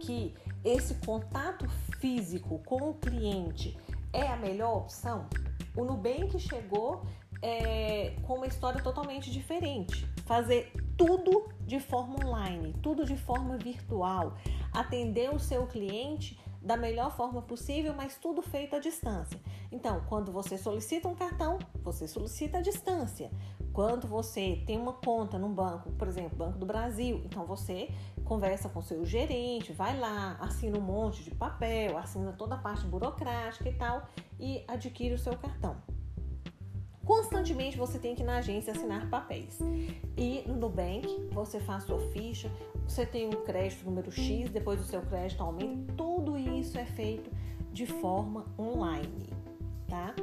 que 0.00 0.34
esse 0.64 0.94
contato 0.94 1.68
físico 2.00 2.58
com 2.64 2.90
o 2.90 2.94
cliente 2.94 3.76
é 4.10 4.26
a 4.26 4.36
melhor 4.36 4.78
opção, 4.78 5.28
o 5.76 5.84
Nubank 5.84 6.38
chegou 6.38 7.04
é, 7.42 8.16
com 8.22 8.36
uma 8.36 8.46
história 8.46 8.82
totalmente 8.82 9.30
diferente. 9.30 10.06
Fazer 10.24 10.72
tudo 10.96 11.50
de 11.66 11.78
forma 11.78 12.16
online, 12.24 12.74
tudo 12.82 13.04
de 13.04 13.16
forma 13.18 13.58
virtual, 13.58 14.34
atender 14.72 15.28
o 15.30 15.38
seu 15.38 15.66
cliente 15.66 16.38
da 16.66 16.76
melhor 16.76 17.14
forma 17.16 17.40
possível, 17.40 17.94
mas 17.94 18.16
tudo 18.16 18.42
feito 18.42 18.74
à 18.74 18.80
distância. 18.80 19.40
Então, 19.70 20.02
quando 20.08 20.32
você 20.32 20.58
solicita 20.58 21.08
um 21.08 21.14
cartão, 21.14 21.60
você 21.82 22.08
solicita 22.08 22.58
à 22.58 22.60
distância. 22.60 23.30
Quando 23.72 24.08
você 24.08 24.64
tem 24.66 24.76
uma 24.76 24.94
conta 24.94 25.38
num 25.38 25.52
banco, 25.52 25.92
por 25.92 26.08
exemplo, 26.08 26.36
Banco 26.36 26.58
do 26.58 26.66
Brasil, 26.66 27.22
então 27.24 27.46
você 27.46 27.88
conversa 28.24 28.68
com 28.68 28.82
seu 28.82 29.04
gerente, 29.04 29.72
vai 29.72 29.96
lá, 29.96 30.36
assina 30.40 30.76
um 30.76 30.80
monte 30.82 31.22
de 31.22 31.30
papel, 31.30 31.96
assina 31.96 32.32
toda 32.32 32.56
a 32.56 32.58
parte 32.58 32.84
burocrática 32.84 33.68
e 33.68 33.74
tal 33.74 34.08
e 34.40 34.64
adquire 34.66 35.14
o 35.14 35.18
seu 35.18 35.36
cartão. 35.36 35.76
Constantemente 37.06 37.78
você 37.78 38.00
tem 38.00 38.16
que 38.16 38.22
ir 38.22 38.26
na 38.26 38.38
agência 38.38 38.72
assinar 38.72 39.08
papéis. 39.08 39.60
E 40.16 40.42
no 40.46 40.56
Nubank 40.56 41.06
você 41.30 41.60
faz 41.60 41.84
sua 41.84 42.00
ficha, 42.10 42.50
você 42.86 43.06
tem 43.06 43.28
um 43.28 43.44
crédito 43.44 43.84
número 43.84 44.10
X, 44.10 44.50
depois 44.50 44.80
o 44.80 44.84
seu 44.84 45.00
crédito 45.02 45.40
aumenta. 45.40 45.92
Tudo 45.94 46.36
isso 46.36 46.76
é 46.76 46.84
feito 46.84 47.30
de 47.72 47.86
forma 47.86 48.44
online, 48.58 49.28
tá? 49.86 50.14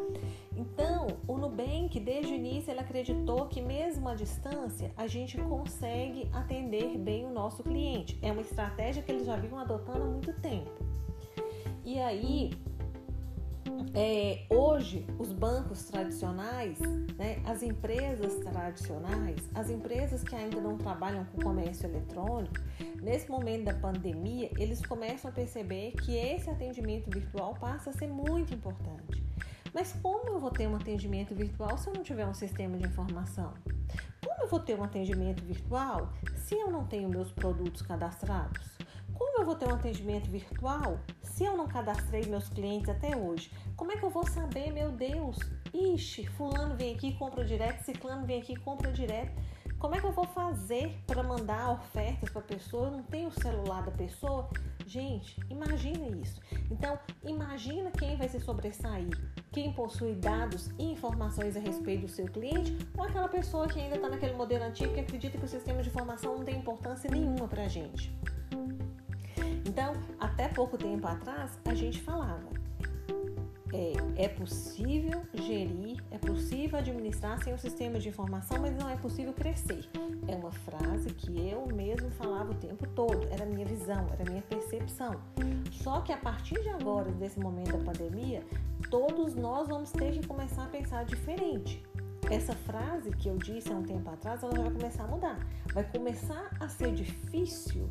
Então, 0.56 1.08
o 1.28 1.38
Nubank, 1.38 2.00
desde 2.00 2.34
o 2.34 2.36
início, 2.36 2.72
ele 2.72 2.80
acreditou 2.80 3.48
que 3.48 3.62
mesmo 3.62 4.08
à 4.10 4.14
distância, 4.14 4.92
a 4.98 5.08
gente 5.08 5.38
consegue 5.38 6.30
atender 6.34 6.98
bem 6.98 7.26
o 7.26 7.32
nosso 7.32 7.64
cliente. 7.64 8.20
É 8.22 8.32
uma 8.32 8.42
estratégia 8.42 9.02
que 9.02 9.12
eles 9.12 9.26
já 9.26 9.36
vinham 9.36 9.58
adotando 9.58 10.04
há 10.04 10.08
muito 10.08 10.34
tempo. 10.42 10.84
E 11.86 12.00
aí, 12.00 12.52
é, 13.94 14.46
hoje, 14.50 15.06
os 15.20 15.32
bancos 15.32 15.86
tradicionais, 15.86 16.80
né, 17.18 17.42
as 17.46 17.62
empresas 17.62 18.36
tradicionais, 18.36 19.50
as 19.54 19.70
empresas 19.70 20.24
que 20.24 20.36
ainda 20.36 20.60
não 20.60 20.78
trabalham 20.78 21.26
com 21.26 21.42
comércio 21.42 21.88
eletrônico, 21.88 22.56
nesse 23.02 23.30
momento 23.30 23.66
da 23.66 23.74
pandemia, 23.74 24.50
eles 24.58 24.86
começam 24.86 25.30
a 25.30 25.34
perceber 25.34 25.92
que 25.92 26.16
esse 26.16 26.50
atendimento 26.50 27.10
virtual 27.10 27.54
passa 27.60 27.90
a 27.90 27.94
ser 27.94 28.08
muito 28.08 28.54
importante 28.54 29.24
Mas 29.74 29.94
como 30.02 30.30
eu 30.30 30.40
vou 30.40 30.52
ter 30.52 30.68
um 30.68 30.76
atendimento 30.76 31.34
virtual 31.34 31.78
se 31.78 31.90
eu 31.90 31.94
não 31.94 32.04
tiver 32.04 32.26
um 32.26 32.34
sistema 32.34 32.78
de 32.78 32.86
informação? 32.86 33.54
Como 34.24 34.42
eu 34.42 34.48
vou 34.48 34.60
ter 34.60 34.80
um 34.80 34.84
atendimento 34.84 35.44
virtual 35.44 36.12
se 36.36 36.56
eu 36.56 36.72
não 36.72 36.86
tenho 36.86 37.10
meus 37.10 37.32
produtos 37.32 37.82
cadastrados? 37.82 38.78
Como 39.14 39.40
eu 39.40 39.46
vou 39.46 39.56
ter 39.56 39.68
um 39.68 39.76
atendimento 39.76 40.30
virtual 40.30 41.00
se 41.22 41.44
eu 41.44 41.56
não 41.56 41.68
cadastrei 41.68 42.26
meus 42.26 42.50
clientes 42.50 42.90
até 42.90 43.16
hoje? 43.16 43.52
Como 43.76 43.92
é 43.92 43.98
que 43.98 44.04
eu 44.04 44.10
vou 44.10 44.26
saber, 44.26 44.72
meu 44.72 44.92
Deus? 44.92 45.38
Ixi, 45.74 46.26
fulano 46.28 46.76
vem 46.76 46.96
aqui 46.96 47.10
e 47.10 47.14
compra 47.14 47.44
direto, 47.44 47.84
ciclano 47.84 48.26
vem 48.26 48.42
aqui 48.42 48.54
e 48.54 48.58
compra 48.58 48.92
direto. 48.92 49.32
Como 49.80 49.96
é 49.96 50.00
que 50.00 50.06
eu 50.06 50.14
vou 50.14 50.26
fazer 50.26 50.98
para 51.06 51.22
mandar 51.22 51.72
ofertas 51.72 52.30
para 52.30 52.42
a 52.42 52.46
pessoa? 52.46 52.88
Eu 52.88 52.92
não 52.92 53.04
tenho 53.04 53.28
o 53.28 53.42
celular 53.42 53.84
da 53.84 53.92
pessoa. 53.92 54.50
Gente, 54.86 55.38
imagina 55.50 56.08
isso. 56.08 56.40
Então, 56.72 56.98
imagina 57.24 57.92
quem 57.92 58.16
vai 58.16 58.30
se 58.30 58.40
sobressair. 58.40 59.10
Quem 59.52 59.74
possui 59.74 60.16
dados 60.16 60.70
e 60.80 60.86
informações 60.86 61.58
a 61.58 61.60
respeito 61.60 62.04
do 62.04 62.08
seu 62.08 62.28
cliente 62.28 62.78
ou 62.98 63.04
aquela 63.04 63.28
pessoa 63.28 63.68
que 63.68 63.80
ainda 63.80 63.96
está 63.98 64.10
naquele 64.10 64.34
modelo 64.34 64.64
antigo 64.64 64.94
que 64.94 65.02
acredita 65.02 65.38
que 65.38 65.46
o 65.46 65.50
sistema 65.50 65.84
de 65.84 65.90
informação 65.90 66.38
não 66.38 66.46
tem 66.46 66.60
importância 66.60 67.12
nenhuma 67.12 67.48
para 67.48 67.64
a 67.64 67.68
gente. 67.68 68.16
Então, 69.74 69.94
até 70.20 70.48
pouco 70.48 70.78
tempo 70.78 71.08
atrás, 71.08 71.58
a 71.66 71.74
gente 71.74 72.00
falava 72.00 72.48
é, 73.74 74.26
é 74.26 74.28
possível 74.28 75.24
gerir, 75.34 75.98
é 76.12 76.20
possível 76.20 76.78
administrar 76.78 77.44
sem 77.44 77.56
um 77.56 77.58
sistema 77.58 77.98
de 77.98 78.08
informação, 78.08 78.60
mas 78.62 78.76
não 78.76 78.88
é 78.88 78.96
possível 78.96 79.34
crescer. 79.34 79.90
É 80.28 80.36
uma 80.36 80.52
frase 80.52 81.10
que 81.10 81.50
eu 81.50 81.66
mesmo 81.74 82.12
falava 82.12 82.52
o 82.52 82.54
tempo 82.54 82.88
todo, 82.90 83.28
era 83.32 83.48
minha 83.48 83.66
visão, 83.66 84.06
era 84.12 84.30
minha 84.30 84.44
percepção. 84.44 85.20
Só 85.72 86.02
que 86.02 86.14
a 86.14 86.18
partir 86.18 86.62
de 86.62 86.70
agora, 86.70 87.12
desse 87.12 87.40
momento 87.40 87.76
da 87.76 87.84
pandemia, 87.84 88.44
todos 88.92 89.34
nós 89.34 89.68
vamos 89.70 89.92
ter 89.92 90.12
que 90.12 90.28
começar 90.28 90.66
a 90.66 90.68
pensar 90.68 91.04
diferente. 91.04 91.84
Essa 92.30 92.54
frase 92.54 93.12
que 93.12 93.28
eu 93.28 93.38
disse 93.38 93.72
há 93.72 93.76
um 93.76 93.84
tempo 93.84 94.10
atrás, 94.10 94.42
ela 94.44 94.54
vai 94.54 94.72
começar 94.72 95.04
a 95.04 95.08
mudar. 95.08 95.40
Vai 95.74 95.84
começar 95.84 96.50
a 96.60 96.68
ser 96.68 96.94
difícil 96.94 97.90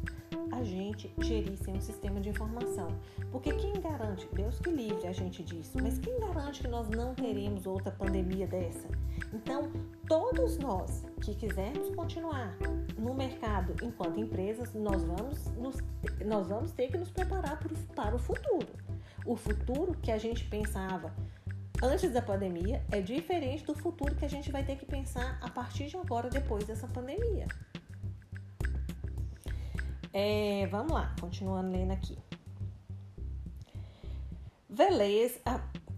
a 0.50 0.62
gente 0.64 1.12
gerir 1.18 1.56
sem 1.58 1.74
um 1.74 1.80
sistema 1.80 2.20
de 2.20 2.30
informação. 2.30 2.88
Porque 3.30 3.52
quem 3.52 3.72
garante, 3.80 4.28
Deus 4.32 4.58
que 4.58 4.70
livre 4.70 5.06
a 5.06 5.12
gente 5.12 5.42
disso, 5.42 5.78
mas 5.82 5.98
quem 5.98 6.18
garante 6.18 6.62
que 6.62 6.68
nós 6.68 6.88
não 6.88 7.14
teremos 7.14 7.66
outra 7.66 7.90
pandemia 7.90 8.46
dessa? 8.46 8.88
Então, 9.32 9.70
todos 10.06 10.58
nós 10.58 11.04
que 11.22 11.34
quisermos 11.34 11.94
continuar 11.94 12.56
no 12.98 13.14
mercado 13.14 13.74
enquanto 13.82 14.20
empresas, 14.20 14.72
nós 14.74 15.02
vamos, 15.04 15.46
nos, 15.56 15.76
nós 16.24 16.48
vamos 16.48 16.72
ter 16.72 16.88
que 16.88 16.98
nos 16.98 17.10
preparar 17.10 17.58
para 17.94 18.14
o 18.14 18.18
futuro. 18.18 18.66
O 19.24 19.36
futuro 19.36 19.94
que 20.02 20.10
a 20.10 20.18
gente 20.18 20.44
pensava 20.44 21.14
antes 21.82 22.12
da 22.12 22.22
pandemia 22.22 22.84
é 22.90 23.00
diferente 23.00 23.64
do 23.64 23.74
futuro 23.74 24.14
que 24.14 24.24
a 24.24 24.28
gente 24.28 24.50
vai 24.52 24.64
ter 24.64 24.76
que 24.76 24.86
pensar 24.86 25.38
a 25.42 25.50
partir 25.50 25.88
de 25.88 25.96
agora, 25.96 26.30
depois 26.30 26.64
dessa 26.64 26.86
pandemia. 26.86 27.46
É, 30.12 30.66
vamos 30.68 30.92
lá, 30.92 31.14
continuando 31.20 31.72
lendo 31.72 31.90
aqui. 31.90 32.16
Velez 34.68 35.40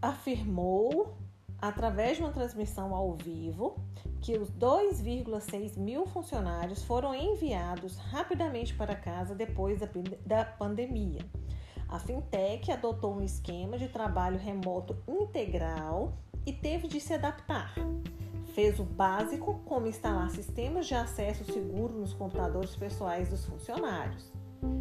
afirmou, 0.01 1.17
através 1.61 2.17
de 2.17 2.23
uma 2.23 2.33
transmissão 2.33 2.95
ao 2.95 3.15
vivo, 3.15 3.77
que 4.23 4.39
os 4.39 4.51
2,6 4.53 5.79
mil 5.79 6.07
funcionários 6.07 6.83
foram 6.83 7.15
enviados 7.15 7.97
rapidamente 7.97 8.75
para 8.75 8.97
casa 8.97 9.35
depois 9.35 9.81
da, 9.81 9.89
da 10.25 10.45
pandemia. 10.45 11.21
A 11.95 11.99
fintech 12.01 12.73
adotou 12.73 13.15
um 13.15 13.23
esquema 13.23 13.79
de 13.79 13.87
trabalho 13.87 14.37
remoto 14.37 14.97
integral 15.07 16.19
e 16.45 16.53
teve 16.53 16.89
de 16.89 16.99
se 16.99 17.15
adaptar. 17.15 17.73
Fez 18.53 18.81
o 18.81 18.83
básico, 18.83 19.61
como 19.65 19.87
instalar 19.87 20.29
sistemas 20.31 20.89
de 20.89 20.97
acesso 20.97 21.45
seguro 21.45 21.95
nos 21.95 22.13
computadores 22.13 22.75
pessoais 22.75 23.29
dos 23.29 23.45
funcionários. 23.45 24.33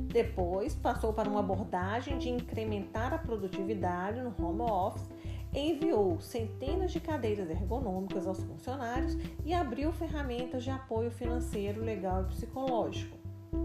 Depois, 0.08 0.74
passou 0.74 1.14
para 1.14 1.30
uma 1.30 1.42
abordagem 1.42 2.18
de 2.18 2.30
incrementar 2.30 3.14
a 3.14 3.20
produtividade 3.20 4.20
no 4.20 4.34
home 4.44 4.64
office, 4.64 5.08
enviou 5.54 6.20
centenas 6.20 6.92
de 6.92 7.00
cadeiras 7.00 7.48
ergonômicas 7.48 8.26
aos 8.26 8.42
funcionários 8.42 9.16
e 9.46 9.54
abriu 9.54 9.92
ferramentas 9.92 10.64
de 10.64 10.72
apoio 10.72 11.12
financeiro, 11.12 11.80
legal 11.80 12.24
e 12.24 12.26
psicológico. 12.30 13.23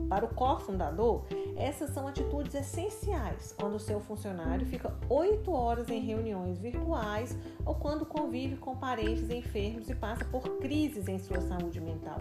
Para 0.09 0.25
o 0.25 0.35
cofundador, 0.35 1.25
essas 1.57 1.91
são 1.91 2.09
atitudes 2.09 2.55
essenciais 2.55 3.55
quando 3.59 3.79
seu 3.79 4.01
funcionário 4.01 4.67
fica 4.67 4.97
oito 5.09 5.53
horas 5.53 5.89
em 5.89 6.01
reuniões 6.01 6.59
virtuais 6.59 7.37
ou 7.65 7.75
quando 7.75 8.07
convive 8.07 8.57
com 8.57 8.77
parentes 8.77 9.29
enfermos 9.31 9.91
e 9.91 9.95
passa 9.95 10.25
por 10.25 10.59
crises 10.59 11.09
em 11.09 11.19
sua 11.19 11.41
saúde 11.41 11.81
mental. 11.81 12.21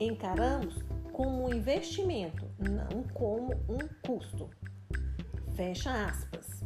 Encaramos 0.00 0.82
como 1.12 1.44
um 1.44 1.54
investimento, 1.54 2.46
não 2.58 3.04
como 3.14 3.52
um 3.68 3.78
custo. 4.04 4.50
Fecha 5.54 6.06
aspas. 6.06 6.64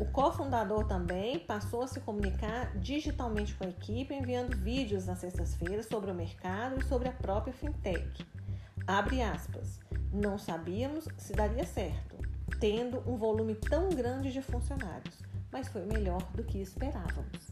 O 0.00 0.04
cofundador 0.06 0.86
também 0.88 1.38
passou 1.38 1.82
a 1.82 1.86
se 1.86 2.00
comunicar 2.00 2.76
digitalmente 2.78 3.54
com 3.54 3.64
a 3.64 3.68
equipe, 3.68 4.12
enviando 4.12 4.56
vídeos 4.56 5.06
nas 5.06 5.20
sextas-feiras 5.20 5.86
sobre 5.86 6.10
o 6.10 6.14
mercado 6.14 6.80
e 6.80 6.84
sobre 6.84 7.08
a 7.08 7.12
própria 7.12 7.52
fintech. 7.52 8.26
Abre 8.86 9.22
aspas. 9.22 9.80
Não 10.12 10.38
sabíamos 10.38 11.08
se 11.16 11.32
daria 11.32 11.64
certo, 11.64 12.16
tendo 12.60 13.02
um 13.10 13.16
volume 13.16 13.54
tão 13.54 13.88
grande 13.88 14.32
de 14.32 14.42
funcionários, 14.42 15.14
mas 15.50 15.68
foi 15.68 15.84
melhor 15.86 16.22
do 16.34 16.44
que 16.44 16.58
esperávamos. 16.58 17.50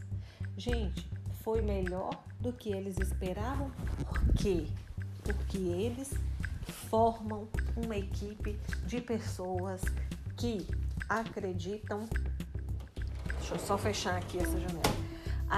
Gente, 0.55 1.09
foi 1.41 1.61
melhor 1.61 2.23
do 2.39 2.53
que 2.53 2.71
eles 2.71 2.97
esperavam, 2.99 3.71
por 3.97 4.33
quê? 4.35 4.67
Porque 5.23 5.57
eles 5.57 6.13
formam 6.89 7.47
uma 7.75 7.97
equipe 7.97 8.57
de 8.85 9.01
pessoas 9.01 9.81
que 10.37 10.65
acreditam. 11.09 12.07
Deixa 13.39 13.55
eu 13.55 13.59
só 13.59 13.77
fechar 13.77 14.17
aqui 14.17 14.37
essa 14.37 14.57
janela 14.59 15.02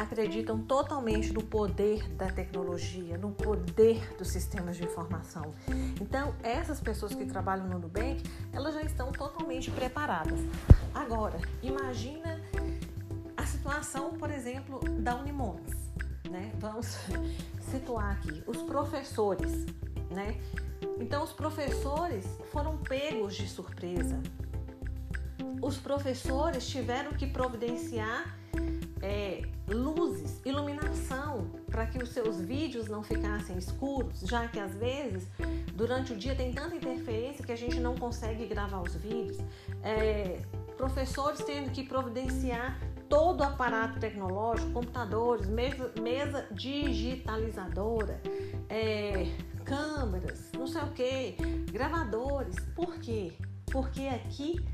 acreditam 0.02 0.60
totalmente 0.60 1.32
no 1.32 1.42
poder 1.42 2.08
da 2.16 2.30
tecnologia, 2.30 3.18
no 3.18 3.32
poder 3.32 4.14
dos 4.18 4.28
sistemas 4.28 4.76
de 4.76 4.84
informação. 4.84 5.54
Então, 6.02 6.36
essas 6.44 6.82
pessoas 6.82 7.14
que 7.16 7.26
trabalham 7.26 7.68
no 7.68 7.80
Nubank, 7.80 8.22
elas 8.52 8.74
já 8.74 8.82
estão 8.82 9.12
totalmente 9.12 9.72
preparadas. 9.72 10.40
Agora, 10.94 11.40
imagina 11.64 12.42
a 13.38 13.46
situação, 13.46 14.12
por 14.14 14.30
exemplo, 14.30 14.80
da 15.00 15.16
Unimontes, 15.16 15.74
né? 16.30 16.52
Vamos 16.60 16.98
situar 17.72 18.12
aqui 18.12 18.44
os 18.46 18.62
professores, 18.64 19.66
né? 20.12 20.38
Então, 21.00 21.24
os 21.24 21.32
professores 21.32 22.26
foram 22.52 22.78
pegos 22.78 23.36
de 23.36 23.48
surpresa. 23.48 24.22
Os 25.62 25.78
professores 25.78 26.68
tiveram 26.68 27.12
que 27.14 27.26
providenciar 27.28 28.38
é, 29.06 29.44
luzes, 29.68 30.42
iluminação, 30.44 31.48
para 31.70 31.86
que 31.86 32.02
os 32.02 32.10
seus 32.10 32.42
vídeos 32.42 32.88
não 32.88 33.04
ficassem 33.04 33.56
escuros, 33.56 34.22
já 34.22 34.48
que 34.48 34.60
às 34.60 34.74
vezes 34.74 35.28
durante 35.76 36.14
o 36.14 36.16
dia 36.16 36.36
tem 36.36 36.52
tanta 36.52 36.76
interferência 36.76 37.46
que 37.46 37.52
a 37.52 37.56
gente 37.56 37.80
não 37.80 37.96
consegue 37.96 38.48
gravar 38.48 38.82
os 38.82 38.96
vídeos. 38.96 39.38
É, 39.84 40.42
professores 40.76 41.40
tendo 41.44 41.72
que 41.72 41.84
providenciar 41.84 42.80
todo 43.08 43.42
o 43.42 43.44
aparato 43.44 44.00
tecnológico, 44.00 44.72
computadores, 44.72 45.46
mesa, 45.46 45.92
mesa 46.02 46.48
digitalizadora, 46.52 48.20
é, 48.70 49.28
câmeras, 49.64 50.50
não 50.58 50.66
sei 50.66 50.82
o 50.82 50.92
que, 50.92 51.36
gravadores. 51.72 52.56
Por 52.76 52.98
quê? 52.98 53.34
Porque 53.68 54.08
aqui 54.08 54.66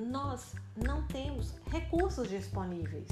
nós 0.00 0.54
não 0.76 1.02
temos 1.08 1.56
recursos 1.66 2.28
disponíveis 2.28 3.08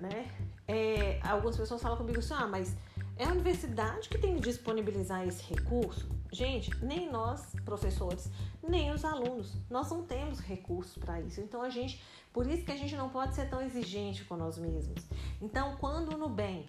né? 0.00 0.30
É, 0.66 1.20
algumas 1.22 1.56
pessoas 1.56 1.80
falam 1.80 1.96
comigo 1.96 2.18
assim, 2.18 2.34
ah, 2.34 2.46
mas 2.46 2.76
é 3.16 3.24
a 3.24 3.32
universidade 3.32 4.08
que 4.08 4.18
tem 4.18 4.34
que 4.36 4.40
disponibilizar 4.40 5.26
esse 5.26 5.42
recurso? 5.52 6.08
Gente, 6.30 6.70
nem 6.84 7.10
nós, 7.10 7.54
professores, 7.64 8.30
nem 8.62 8.92
os 8.92 9.04
alunos, 9.04 9.54
nós 9.70 9.90
não 9.90 10.04
temos 10.04 10.40
recursos 10.40 10.96
para 10.98 11.20
isso. 11.20 11.40
Então 11.40 11.62
a 11.62 11.70
gente, 11.70 12.00
por 12.32 12.46
isso 12.46 12.64
que 12.64 12.72
a 12.72 12.76
gente 12.76 12.94
não 12.94 13.08
pode 13.08 13.34
ser 13.34 13.48
tão 13.48 13.60
exigente 13.62 14.24
com 14.24 14.36
nós 14.36 14.58
mesmos. 14.58 15.04
Então, 15.40 15.76
quando 15.76 16.14
o 16.14 16.18
Nubank 16.18 16.66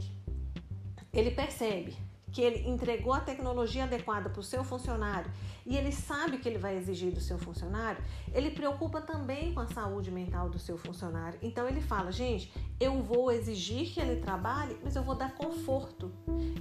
ele 1.11 1.31
percebe 1.31 1.95
que 2.31 2.41
ele 2.41 2.69
entregou 2.69 3.13
a 3.13 3.19
tecnologia 3.19 3.83
adequada 3.83 4.29
para 4.29 4.39
o 4.39 4.43
seu 4.43 4.63
funcionário 4.63 5.31
e 5.69 5.77
ele 5.77 5.91
sabe 5.91 6.39
que 6.39 6.49
ele 6.49 6.57
vai 6.57 6.75
exigir 6.75 7.11
do 7.11 7.19
seu 7.19 7.37
funcionário, 7.37 8.03
ele 8.33 8.49
preocupa 8.49 8.99
também 9.01 9.53
com 9.53 9.59
a 9.59 9.67
saúde 9.67 10.09
mental 10.09 10.49
do 10.49 10.57
seu 10.57 10.79
funcionário. 10.79 11.37
Então 11.43 11.67
ele 11.67 11.79
fala, 11.79 12.11
gente, 12.11 12.51
eu 12.79 13.01
vou 13.03 13.31
exigir 13.31 13.93
que 13.93 13.99
ele 13.99 14.19
trabalhe, 14.19 14.75
mas 14.83 14.95
eu 14.95 15.03
vou 15.03 15.13
dar 15.13 15.35
conforto. 15.35 16.11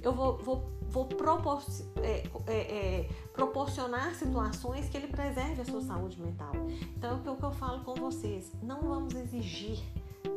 Eu 0.03 0.13
vou, 0.13 0.37
vou, 0.37 0.69
vou 0.81 1.05
propor, 1.05 1.63
é, 2.03 2.23
é, 2.45 2.53
é, 2.53 3.09
proporcionar 3.33 4.13
situações 4.13 4.87
que 4.87 4.95
ele 4.95 5.07
preserve 5.07 5.61
a 5.61 5.65
sua 5.65 5.81
saúde 5.81 6.21
mental. 6.21 6.51
Então 6.95 7.11
é 7.25 7.31
o 7.31 7.35
que 7.35 7.43
eu 7.43 7.51
falo 7.51 7.83
com 7.83 7.95
vocês, 7.95 8.51
não 8.61 8.81
vamos 8.81 9.15
exigir 9.15 9.79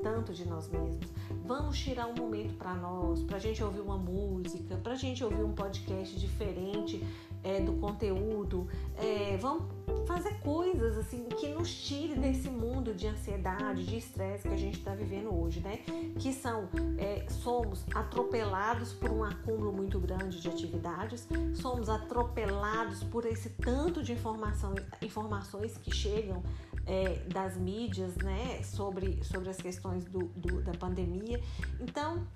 tanto 0.03 0.33
de 0.33 0.47
nós 0.47 0.69
mesmos. 0.69 1.11
Vamos 1.45 1.79
tirar 1.79 2.07
um 2.07 2.15
momento 2.15 2.55
para 2.57 2.75
nós, 2.75 3.23
para 3.23 3.37
a 3.37 3.41
gente 3.41 3.63
ouvir 3.63 3.81
uma 3.81 3.97
música, 3.97 4.77
para 4.77 4.93
a 4.93 4.97
gente 4.97 5.23
ouvir 5.25 5.43
um 5.43 5.53
podcast 5.53 6.19
diferente 6.19 7.05
é, 7.43 7.61
do 7.61 7.73
conteúdo. 7.75 8.69
É, 8.97 9.37
vamos 9.39 9.65
fazer 10.07 10.35
coisas 10.41 10.97
assim 10.99 11.25
que 11.25 11.49
nos 11.49 11.73
tire 11.75 12.15
desse 12.15 12.49
mundo 12.49 12.95
de 12.95 13.07
ansiedade, 13.07 13.85
de 13.85 13.97
estresse 13.97 14.49
que 14.49 14.55
a 14.55 14.59
gente 14.59 14.79
está 14.79 14.95
vivendo 14.95 15.35
hoje, 15.35 15.61
né? 15.61 15.79
Que 16.19 16.33
são 16.33 16.69
é, 16.99 17.27
somos 17.29 17.85
atropelados 17.95 18.93
por 18.93 19.11
um 19.11 19.25
acúmulo 19.25 19.73
muito 19.73 19.99
grande 19.99 20.41
de 20.41 20.49
atividades, 20.49 21.27
somos 21.55 21.89
atropelados 21.89 23.03
por 23.05 23.25
esse 23.27 23.51
tanto 23.51 24.03
de 24.03 24.13
informação, 24.13 24.75
informações 25.01 25.77
que 25.79 25.95
chegam 25.95 26.43
é, 26.87 27.21
das 27.33 27.57
mídias, 27.57 28.17
né? 28.17 28.63
Sobre 28.63 29.23
sobre 29.25 29.51
as 29.51 29.57
questões 29.57 30.05
do, 30.05 30.25
do, 30.37 30.63
da 30.63 30.73
pandemia. 30.73 31.41
Então 31.81 32.27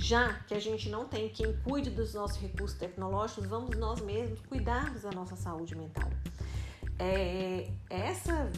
já 0.00 0.32
que 0.46 0.54
a 0.54 0.58
gente 0.58 0.88
não 0.88 1.04
tem 1.06 1.28
quem 1.28 1.54
cuide 1.58 1.90
dos 1.90 2.14
nossos 2.14 2.38
recursos 2.38 2.76
tecnológicos, 2.78 3.46
vamos 3.46 3.76
nós 3.76 4.00
mesmos 4.00 4.40
cuidarmos 4.40 5.02
da 5.02 5.10
nossa 5.10 5.36
saúde 5.36 5.76
mental. 5.76 6.08
É, 6.98 7.70
essa, 7.88 8.50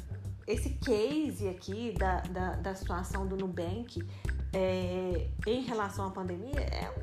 esse 0.46 0.70
case 0.70 1.48
aqui 1.48 1.92
da, 1.98 2.20
da, 2.20 2.52
da 2.57 2.74
situação 2.74 3.26
do 3.26 3.37
Nubank 3.37 4.07
é, 4.52 5.28
em 5.46 5.62
relação 5.62 6.07
à 6.07 6.11
pandemia 6.11 6.61
é 6.61 6.94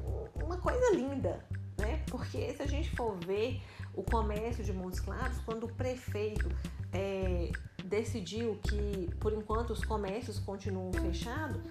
uma 0.41 0.57
coisa 0.57 0.95
linda, 0.95 1.45
né? 1.77 2.01
Porque 2.09 2.53
se 2.53 2.61
a 2.61 2.67
gente 2.67 2.95
for 2.95 3.17
ver 3.25 3.61
o 3.93 4.03
comércio 4.03 4.63
de 4.63 4.71
Montes 4.71 5.01
Claros, 5.01 5.37
quando 5.39 5.65
o 5.65 5.73
prefeito 5.73 6.49
é, 6.93 7.51
decidiu 7.83 8.57
que, 8.63 9.09
por 9.19 9.33
enquanto, 9.33 9.71
os 9.71 9.83
comércios 9.83 10.39
continuam 10.39 10.93
fechados, 10.93 11.61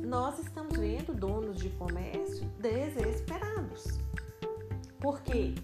nós 0.00 0.38
estamos 0.38 0.76
vendo 0.76 1.14
donos 1.14 1.58
de 1.58 1.70
comércio 1.70 2.44
desesperados. 2.58 3.98
Porque 5.00 5.54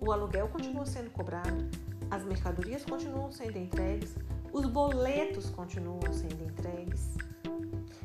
o 0.00 0.12
aluguel 0.12 0.48
continua 0.48 0.86
sendo 0.86 1.10
cobrado, 1.10 1.68
as 2.10 2.24
mercadorias 2.24 2.84
continuam 2.84 3.32
sendo 3.32 3.58
entregues, 3.58 4.14
os 4.52 4.66
boletos 4.66 5.50
continuam 5.50 6.12
sendo 6.12 6.44
entregues, 6.44 7.16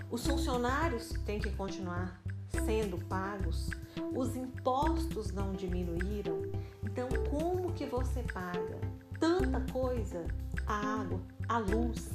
os 0.09 0.25
funcionários 0.25 1.09
têm 1.25 1.39
que 1.39 1.51
continuar 1.51 2.21
sendo 2.65 2.97
pagos, 3.05 3.69
os 4.13 4.35
impostos 4.35 5.31
não 5.31 5.53
diminuíram. 5.53 6.41
Então, 6.83 7.07
como 7.29 7.71
que 7.73 7.85
você 7.85 8.23
paga 8.23 8.79
tanta 9.19 9.61
coisa? 9.71 10.25
A 10.67 11.01
água, 11.01 11.21
a 11.47 11.59
luz, 11.59 12.09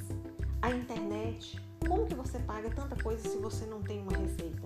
a 0.60 0.70
internet, 0.70 1.60
como 1.86 2.06
que 2.06 2.14
você 2.14 2.38
paga 2.38 2.70
tanta 2.70 2.96
coisa 3.02 3.28
se 3.28 3.36
você 3.38 3.66
não 3.66 3.82
tem 3.82 4.00
uma 4.00 4.16
receita? 4.16 4.62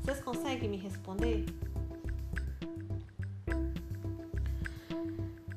Vocês 0.00 0.20
conseguem 0.20 0.70
me 0.70 0.76
responder? 0.76 1.44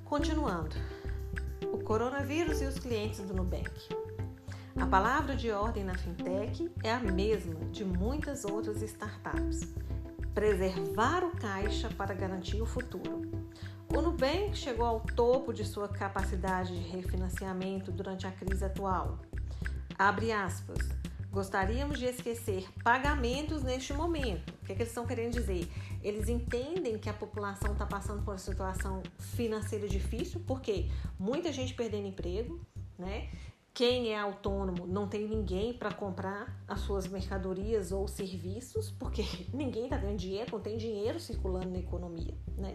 Continuando. 0.03 0.75
O 1.71 1.77
coronavírus 1.83 2.62
e 2.62 2.65
os 2.65 2.79
clientes 2.79 3.19
do 3.19 3.33
Nubank. 3.33 3.69
A 4.75 4.88
palavra 4.88 5.35
de 5.35 5.51
ordem 5.51 5.83
na 5.83 5.95
fintech 5.95 6.71
é 6.83 6.91
a 6.91 6.99
mesma 6.99 7.65
de 7.65 7.85
muitas 7.85 8.43
outras 8.43 8.81
startups: 8.81 9.73
preservar 10.33 11.23
o 11.23 11.31
caixa 11.31 11.89
para 11.89 12.15
garantir 12.15 12.62
o 12.62 12.65
futuro. 12.65 13.21
O 13.93 14.01
Nubank 14.01 14.55
chegou 14.55 14.85
ao 14.85 15.01
topo 15.01 15.53
de 15.53 15.65
sua 15.65 15.88
capacidade 15.88 16.75
de 16.75 16.89
refinanciamento 16.89 17.91
durante 17.91 18.25
a 18.25 18.31
crise 18.31 18.63
atual. 18.63 19.19
Abre 19.99 20.31
aspas. 20.31 20.77
Gostaríamos 21.29 21.99
de 21.99 22.05
esquecer 22.05 22.65
pagamentos 22.85 23.63
neste 23.63 23.91
momento. 23.91 24.53
O 24.62 24.65
que, 24.65 24.71
é 24.71 24.75
que 24.75 24.81
eles 24.83 24.91
estão 24.91 25.05
querendo 25.05 25.33
dizer? 25.33 25.69
Eles 26.01 26.29
entendem 26.29 26.97
que 26.97 27.09
a 27.09 27.13
população 27.13 27.73
está 27.73 27.85
passando 27.85 28.23
por 28.23 28.31
uma 28.31 28.38
situação 28.38 29.03
financeira 29.19 29.89
difícil, 29.89 30.41
porque 30.47 30.89
muita 31.19 31.51
gente 31.51 31.73
perdendo 31.73 32.07
emprego, 32.07 32.65
né? 32.97 33.29
Quem 33.73 34.10
é 34.10 34.19
autônomo 34.19 34.86
não 34.86 35.08
tem 35.08 35.27
ninguém 35.27 35.73
para 35.73 35.93
comprar 35.93 36.62
as 36.67 36.82
suas 36.82 37.08
mercadorias 37.08 37.91
ou 37.91 38.08
serviços, 38.08 38.91
porque 38.91 39.23
ninguém 39.53 39.86
está 39.86 39.97
ganhando 39.97 40.17
dinheiro, 40.17 40.51
não 40.51 40.60
tem 40.60 40.77
dinheiro 40.77 41.19
circulando 41.19 41.69
na 41.69 41.79
economia, 41.79 42.36
né? 42.58 42.73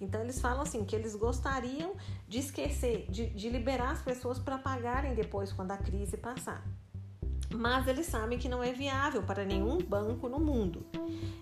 Então 0.00 0.20
eles 0.20 0.40
falam 0.40 0.62
assim 0.62 0.84
que 0.84 0.94
eles 0.94 1.16
gostariam 1.16 1.94
de 2.28 2.38
esquecer, 2.38 3.06
de, 3.10 3.30
de 3.30 3.48
liberar 3.48 3.92
as 3.92 4.02
pessoas 4.02 4.38
para 4.38 4.58
pagarem 4.58 5.14
depois 5.14 5.52
quando 5.52 5.72
a 5.72 5.76
crise 5.76 6.16
passar 6.16 6.64
mas 7.54 7.86
eles 7.86 8.06
sabem 8.06 8.38
que 8.38 8.48
não 8.48 8.62
é 8.62 8.72
viável 8.72 9.22
para 9.22 9.44
nenhum 9.44 9.78
banco 9.78 10.28
no 10.28 10.40
mundo. 10.40 10.84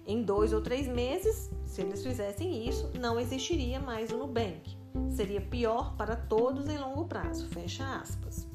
Em 0.07 0.23
dois 0.23 0.53
ou 0.53 0.61
três 0.61 0.87
meses, 0.87 1.51
se 1.65 1.81
eles 1.81 2.03
fizessem 2.03 2.69
isso, 2.69 2.91
não 2.99 3.19
existiria 3.19 3.81
mais 3.81 4.11
o 4.11 4.19
Nubank. 4.19 4.77
Seria 5.11 5.41
pior 5.41 5.97
para 5.97 6.15
todos 6.17 6.69
em 6.69 6.79
longo 6.79 7.07
prazo. 7.07 7.49
Fecha 7.49 7.97
aspas. 7.97 8.52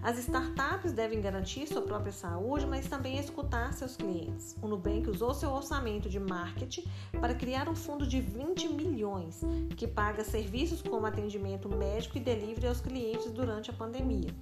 As 0.00 0.16
startups 0.18 0.92
devem 0.92 1.20
garantir 1.20 1.66
sua 1.66 1.82
própria 1.82 2.12
saúde, 2.12 2.64
mas 2.66 2.86
também 2.86 3.18
escutar 3.18 3.72
seus 3.72 3.96
clientes. 3.96 4.56
O 4.62 4.68
Nubank 4.68 5.10
usou 5.10 5.34
seu 5.34 5.50
orçamento 5.50 6.08
de 6.08 6.20
marketing 6.20 6.84
para 7.20 7.34
criar 7.34 7.68
um 7.68 7.74
fundo 7.74 8.06
de 8.06 8.20
20 8.20 8.68
milhões 8.68 9.40
que 9.76 9.88
paga 9.88 10.22
serviços 10.22 10.80
como 10.80 11.04
atendimento 11.04 11.68
médico 11.68 12.16
e 12.16 12.20
delivery 12.20 12.68
aos 12.68 12.80
clientes 12.80 13.30
durante 13.32 13.70
a 13.70 13.74
pandemia. 13.74 14.32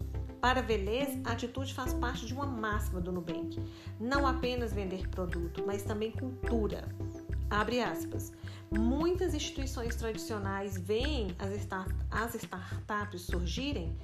Para 0.43 0.61
Velez, 0.61 1.19
a 1.25 1.33
atitude 1.33 1.73
faz 1.73 1.95
parte 1.95 2.27
de 2.27 2.35
uma 2.35 2.47
máxima 2.47 3.01
do 3.01 3.11
Nubank. 3.11 3.59
Não 3.99 4.27
apenas 4.27 4.75
vender 4.75 5.09
produto, 5.09 5.65
mas 5.67 5.83
também 5.83 6.13
cultura. 6.13 6.87
Abre 7.49 7.81
aspas. 7.81 8.33
Muitas 8.71 9.33
instituições 9.35 9.95
tradicionais 9.95 10.77
veem 10.77 11.29
as, 11.39 11.53
start 11.55 11.91
as 12.11 12.35
startups 12.35 13.23
surgirem 13.23 13.97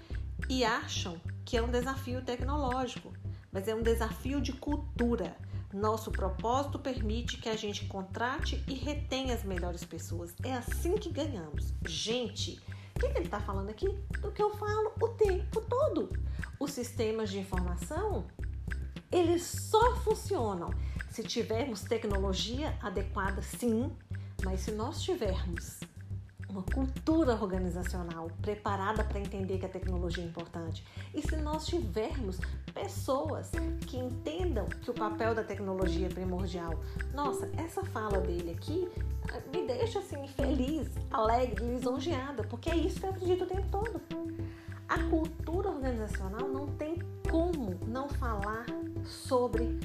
e 0.49 0.65
acham 0.65 1.21
que 1.45 1.57
é 1.57 1.63
um 1.63 1.71
desafio 1.71 2.23
tecnológico, 2.23 3.13
mas 3.51 3.69
é 3.69 3.75
um 3.75 3.83
desafio 3.83 4.41
de 4.41 4.53
cultura. 4.53 5.37
Nosso 5.73 6.11
propósito 6.11 6.79
permite 6.79 7.39
que 7.39 7.49
a 7.49 7.57
gente 7.57 7.87
contrate 7.87 8.63
e 8.69 8.75
retenha 8.75 9.35
as 9.35 9.43
melhores 9.43 9.85
pessoas. 9.85 10.35
É 10.43 10.53
assim 10.55 10.97
que 10.97 11.11
ganhamos. 11.11 11.73
Gente, 11.87 12.61
o 12.95 13.01
que, 13.01 13.07
ele 13.07 13.21
está 13.21 13.41
falando 13.41 13.71
aqui? 13.71 13.89
Do 14.21 14.31
que 14.31 14.43
eu 14.43 14.51
falo 14.57 14.93
o 15.01 15.09
tempo 15.09 15.61
todo. 15.63 16.11
Os 16.61 16.73
sistemas 16.73 17.31
de 17.31 17.39
informação, 17.39 18.27
eles 19.11 19.43
só 19.43 19.97
funcionam 19.97 20.71
se 21.11 21.23
tivermos 21.23 21.83
tecnologia 21.83 22.77
adequada, 22.81 23.43
sim, 23.43 23.91
mas 24.45 24.61
se 24.61 24.73
nós 24.73 25.03
tivermos 25.03 25.81
uma 26.53 26.63
cultura 26.63 27.33
organizacional 27.33 28.31
preparada 28.43 29.03
para 29.03 29.19
entender 29.19 29.59
que 29.59 29.65
a 29.65 29.69
tecnologia 29.69 30.23
é 30.23 30.27
importante. 30.27 30.85
E 31.15 31.23
se 31.23 31.35
nós 31.37 31.67
tivermos 31.67 32.39
pessoas 32.75 33.51
que 33.87 33.97
entendam 33.97 34.67
que 34.67 34.91
o 34.91 34.95
papel 34.95 35.35
da 35.35 35.43
tecnologia 35.43 36.07
é 36.07 36.11
primordial. 36.11 36.79
Nossa, 37.15 37.51
essa 37.57 37.83
fala 37.85 38.21
dele 38.21 38.51
aqui 38.51 38.87
me 39.51 39.67
deixa 39.67 40.01
assim 40.01 40.29
feliz, 40.29 40.91
alegre, 41.11 41.65
lisonjeada, 41.65 42.45
porque 42.45 42.69
é 42.71 42.77
isso 42.77 43.01
que 43.01 43.07
eu 43.07 43.11
acredito 43.11 43.45
o 43.45 43.47
tempo 43.47 43.69
todo. 43.71 44.01
A 44.89 44.99
cultura 45.05 45.71
organizacional 45.71 46.47
não 46.49 46.67
tem 46.67 46.99
como 47.31 47.79
não 47.87 48.11
falar 48.11 48.67
sobre 49.05 49.81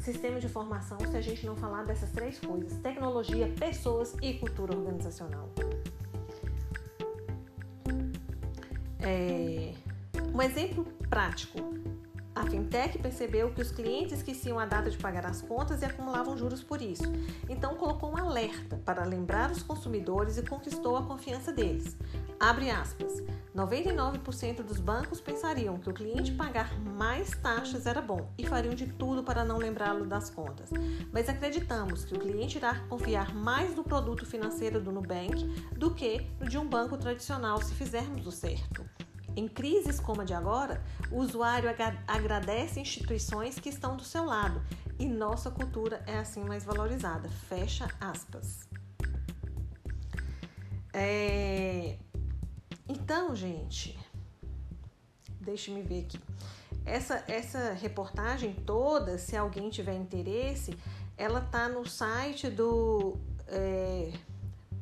sistema 0.00 0.40
de 0.40 0.46
informação 0.46 0.98
se 0.98 1.16
a 1.16 1.20
gente 1.20 1.44
não 1.46 1.56
falar 1.56 1.84
dessas 1.84 2.10
três 2.10 2.38
coisas: 2.38 2.78
tecnologia, 2.78 3.52
pessoas 3.58 4.14
e 4.22 4.34
cultura 4.34 4.76
organizacional. 4.76 5.48
É, 9.00 9.72
um 10.34 10.42
exemplo 10.42 10.84
prático. 11.08 11.58
A 12.34 12.46
fintech 12.46 12.96
percebeu 12.98 13.52
que 13.52 13.60
os 13.60 13.70
clientes 13.70 14.18
esqueciam 14.18 14.58
a 14.58 14.64
data 14.64 14.88
de 14.88 14.96
pagar 14.96 15.26
as 15.26 15.42
contas 15.42 15.82
e 15.82 15.84
acumulavam 15.84 16.36
juros 16.36 16.62
por 16.62 16.80
isso. 16.80 17.04
Então 17.48 17.74
colocou 17.74 18.12
um 18.12 18.16
alerta 18.16 18.80
para 18.84 19.04
lembrar 19.04 19.50
os 19.50 19.62
consumidores 19.62 20.38
e 20.38 20.42
conquistou 20.42 20.96
a 20.96 21.02
confiança 21.02 21.52
deles. 21.52 21.96
Abre 22.40 22.70
aspas. 22.70 23.22
99% 23.54 24.62
dos 24.62 24.80
bancos 24.80 25.20
pensariam 25.20 25.78
que 25.78 25.90
o 25.90 25.92
cliente 25.92 26.32
pagar 26.32 26.80
mais 26.80 27.32
taxas 27.32 27.84
era 27.84 28.00
bom 28.00 28.32
e 28.38 28.46
fariam 28.46 28.74
de 28.74 28.86
tudo 28.86 29.22
para 29.22 29.44
não 29.44 29.58
lembrá-lo 29.58 30.06
das 30.06 30.30
contas. 30.30 30.70
Mas 31.12 31.28
acreditamos 31.28 32.06
que 32.06 32.14
o 32.14 32.18
cliente 32.18 32.56
irá 32.56 32.80
confiar 32.88 33.34
mais 33.34 33.76
no 33.76 33.84
produto 33.84 34.24
financeiro 34.24 34.80
do 34.80 34.90
Nubank 34.90 35.44
do 35.76 35.94
que 35.94 36.26
no 36.40 36.48
de 36.48 36.56
um 36.56 36.66
banco 36.66 36.96
tradicional 36.96 37.60
se 37.60 37.74
fizermos 37.74 38.26
o 38.26 38.32
certo. 38.32 38.88
Em 39.36 39.46
crises 39.46 40.00
como 40.00 40.22
a 40.22 40.24
de 40.24 40.32
agora, 40.32 40.82
o 41.10 41.18
usuário 41.18 41.68
agradece 42.08 42.80
instituições 42.80 43.58
que 43.58 43.68
estão 43.68 43.98
do 43.98 44.02
seu 44.02 44.24
lado 44.24 44.62
e 44.98 45.06
nossa 45.06 45.50
cultura 45.50 46.02
é 46.06 46.18
assim 46.18 46.42
mais 46.42 46.64
valorizada. 46.64 47.28
Fecha 47.28 47.86
aspas. 48.00 48.66
É... 50.94 51.98
Então, 52.90 53.36
gente, 53.36 53.96
deixe-me 55.40 55.80
ver 55.80 56.00
aqui. 56.00 56.18
essa, 56.84 57.22
essa 57.28 57.72
reportagem 57.72 58.52
toda, 58.52 59.16
se 59.16 59.36
alguém 59.36 59.70
tiver 59.70 59.94
interesse, 59.94 60.76
ela 61.16 61.40
tá 61.40 61.68
no 61.68 61.88
site 61.88 62.50
do 62.50 63.16
é, 63.46 64.12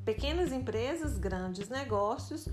Pequenas 0.07 0.53
Empresas, 0.53 1.19
Grandes 1.19 1.69
Negócios 1.69 2.49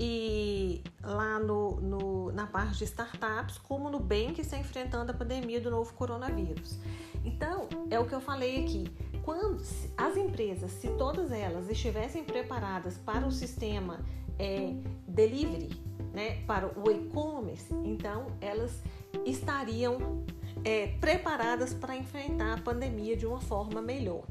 e 0.00 0.82
lá 1.02 1.38
no, 1.38 1.82
no, 1.82 2.32
na 2.32 2.46
parte 2.46 2.78
de 2.78 2.84
startups, 2.84 3.58
como 3.58 3.90
no 3.90 4.00
bem 4.00 4.32
que 4.32 4.40
está 4.40 4.56
enfrentando 4.56 5.10
a 5.10 5.14
pandemia 5.14 5.60
do 5.60 5.70
novo 5.70 5.92
coronavírus. 5.92 6.78
Então, 7.22 7.68
é 7.90 8.00
o 8.00 8.06
que 8.06 8.14
eu 8.14 8.22
falei 8.22 8.64
aqui. 8.64 8.84
Quando 9.22 9.62
as 9.98 10.16
empresas, 10.16 10.70
se 10.70 10.88
todas 10.96 11.30
elas 11.30 11.68
estivessem 11.68 12.24
preparadas 12.24 12.96
para 12.96 13.26
o 13.26 13.30
sistema 13.30 14.00
é, 14.38 14.74
delivery, 15.06 15.70
né, 16.12 16.42
para 16.46 16.66
o 16.78 16.90
e-commerce, 16.90 17.72
então 17.84 18.26
elas 18.40 18.82
estariam 19.26 20.24
é, 20.64 20.88
preparadas 21.00 21.74
para 21.74 21.96
enfrentar 21.96 22.54
a 22.54 22.60
pandemia 22.60 23.16
de 23.16 23.26
uma 23.26 23.40
forma 23.40 23.82
melhor. 23.82 24.24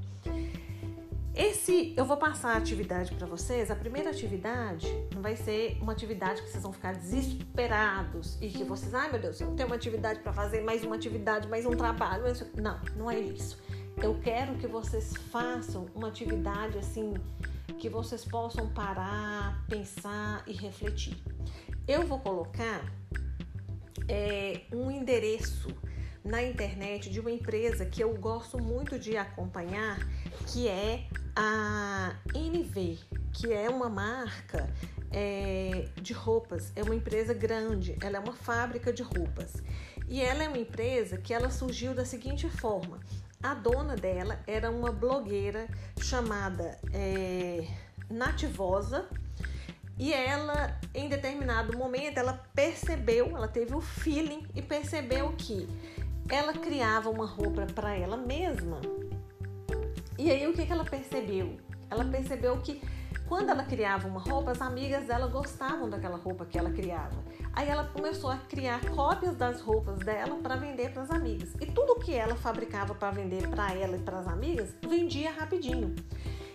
Esse, 1.35 1.95
eu 1.97 2.05
vou 2.05 2.15
passar 2.15 2.53
a 2.53 2.57
atividade 2.57 3.11
para 3.15 3.25
vocês. 3.25 3.71
A 3.71 3.75
primeira 3.75 4.11
atividade 4.11 4.87
não 5.15 5.21
vai 5.21 5.35
ser 5.35 5.79
uma 5.81 5.91
atividade 5.91 6.43
que 6.43 6.49
vocês 6.49 6.61
vão 6.61 6.71
ficar 6.71 6.93
desesperados 6.95 8.37
e 8.39 8.49
que 8.49 8.63
vocês, 8.63 8.93
ai 8.93 9.09
meu 9.11 9.19
Deus, 9.19 9.41
eu 9.41 9.51
tenho 9.55 9.67
uma 9.67 9.75
atividade 9.75 10.19
para 10.19 10.31
fazer, 10.31 10.61
mais 10.61 10.83
uma 10.83 10.95
atividade, 10.95 11.47
mais 11.47 11.65
um 11.65 11.71
trabalho. 11.71 12.23
Não, 12.55 12.79
não 12.95 13.09
é 13.09 13.19
isso. 13.19 13.57
Eu 13.97 14.19
quero 14.21 14.55
que 14.55 14.67
vocês 14.67 15.15
façam 15.31 15.87
uma 15.95 16.07
atividade 16.07 16.77
assim 16.77 17.15
que 17.79 17.89
vocês 17.89 18.25
possam 18.25 18.69
parar, 18.69 19.65
pensar 19.67 20.43
e 20.47 20.53
refletir. 20.53 21.17
Eu 21.87 22.05
vou 22.05 22.19
colocar 22.19 22.83
é, 24.07 24.61
um 24.71 24.89
endereço 24.89 25.69
na 26.23 26.41
internet 26.41 27.09
de 27.09 27.19
uma 27.19 27.31
empresa 27.31 27.85
que 27.85 28.01
eu 28.01 28.13
gosto 28.15 28.57
muito 28.57 28.97
de 28.97 29.17
acompanhar, 29.17 29.99
que 30.47 30.67
é 30.67 31.07
a 31.35 32.15
NV, 32.33 32.99
que 33.33 33.51
é 33.51 33.69
uma 33.69 33.89
marca 33.89 34.69
é, 35.11 35.89
de 36.01 36.13
roupas, 36.13 36.71
é 36.75 36.83
uma 36.83 36.95
empresa 36.95 37.33
grande, 37.33 37.97
ela 38.01 38.17
é 38.17 38.19
uma 38.19 38.33
fábrica 38.33 38.93
de 38.93 39.03
roupas. 39.03 39.61
E 40.07 40.21
ela 40.21 40.43
é 40.43 40.47
uma 40.47 40.57
empresa 40.57 41.17
que 41.17 41.33
ela 41.33 41.49
surgiu 41.49 41.93
da 41.93 42.05
seguinte 42.05 42.49
forma: 42.49 42.99
a 43.43 43.53
dona 43.53 43.95
dela 43.95 44.39
era 44.47 44.71
uma 44.71 44.91
blogueira 44.91 45.67
chamada 45.99 46.79
é, 46.93 47.67
Nativosa 48.09 49.05
e 49.99 50.11
ela, 50.11 50.79
em 50.93 51.07
determinado 51.07 51.77
momento, 51.77 52.17
ela 52.17 52.41
percebeu, 52.55 53.35
ela 53.37 53.47
teve 53.47 53.75
o 53.75 53.81
feeling 53.81 54.47
e 54.55 54.61
percebeu 54.61 55.33
que 55.37 55.67
ela 56.29 56.53
criava 56.53 57.09
uma 57.09 57.25
roupa 57.25 57.67
para 57.75 57.93
ela 57.95 58.17
mesma. 58.17 58.79
E 60.17 60.31
aí 60.31 60.47
o 60.47 60.53
que, 60.53 60.65
que 60.65 60.71
ela 60.71 60.85
percebeu? 60.85 61.57
Ela 61.91 62.05
percebeu 62.05 62.59
que 62.61 62.81
quando 63.33 63.49
ela 63.49 63.63
criava 63.63 64.07
uma 64.07 64.19
roupa, 64.19 64.51
as 64.51 64.61
amigas 64.61 65.07
dela 65.07 65.25
gostavam 65.25 65.89
daquela 65.89 66.17
roupa 66.17 66.45
que 66.45 66.55
ela 66.55 66.69
criava. 66.69 67.15
Aí 67.51 67.67
ela 67.67 67.83
começou 67.85 68.29
a 68.29 68.37
criar 68.37 68.79
cópias 68.91 69.35
das 69.35 69.59
roupas 69.59 69.97
dela 69.97 70.35
para 70.35 70.55
vender 70.55 70.91
para 70.91 71.01
as 71.01 71.09
amigas. 71.09 71.49
E 71.59 71.65
tudo 71.65 71.95
que 71.95 72.13
ela 72.13 72.35
fabricava 72.35 72.93
para 72.93 73.09
vender 73.09 73.47
para 73.49 73.73
ela 73.73 73.97
e 73.97 73.99
para 73.99 74.19
as 74.19 74.27
amigas, 74.27 74.75
vendia 74.87 75.31
rapidinho. 75.31 75.95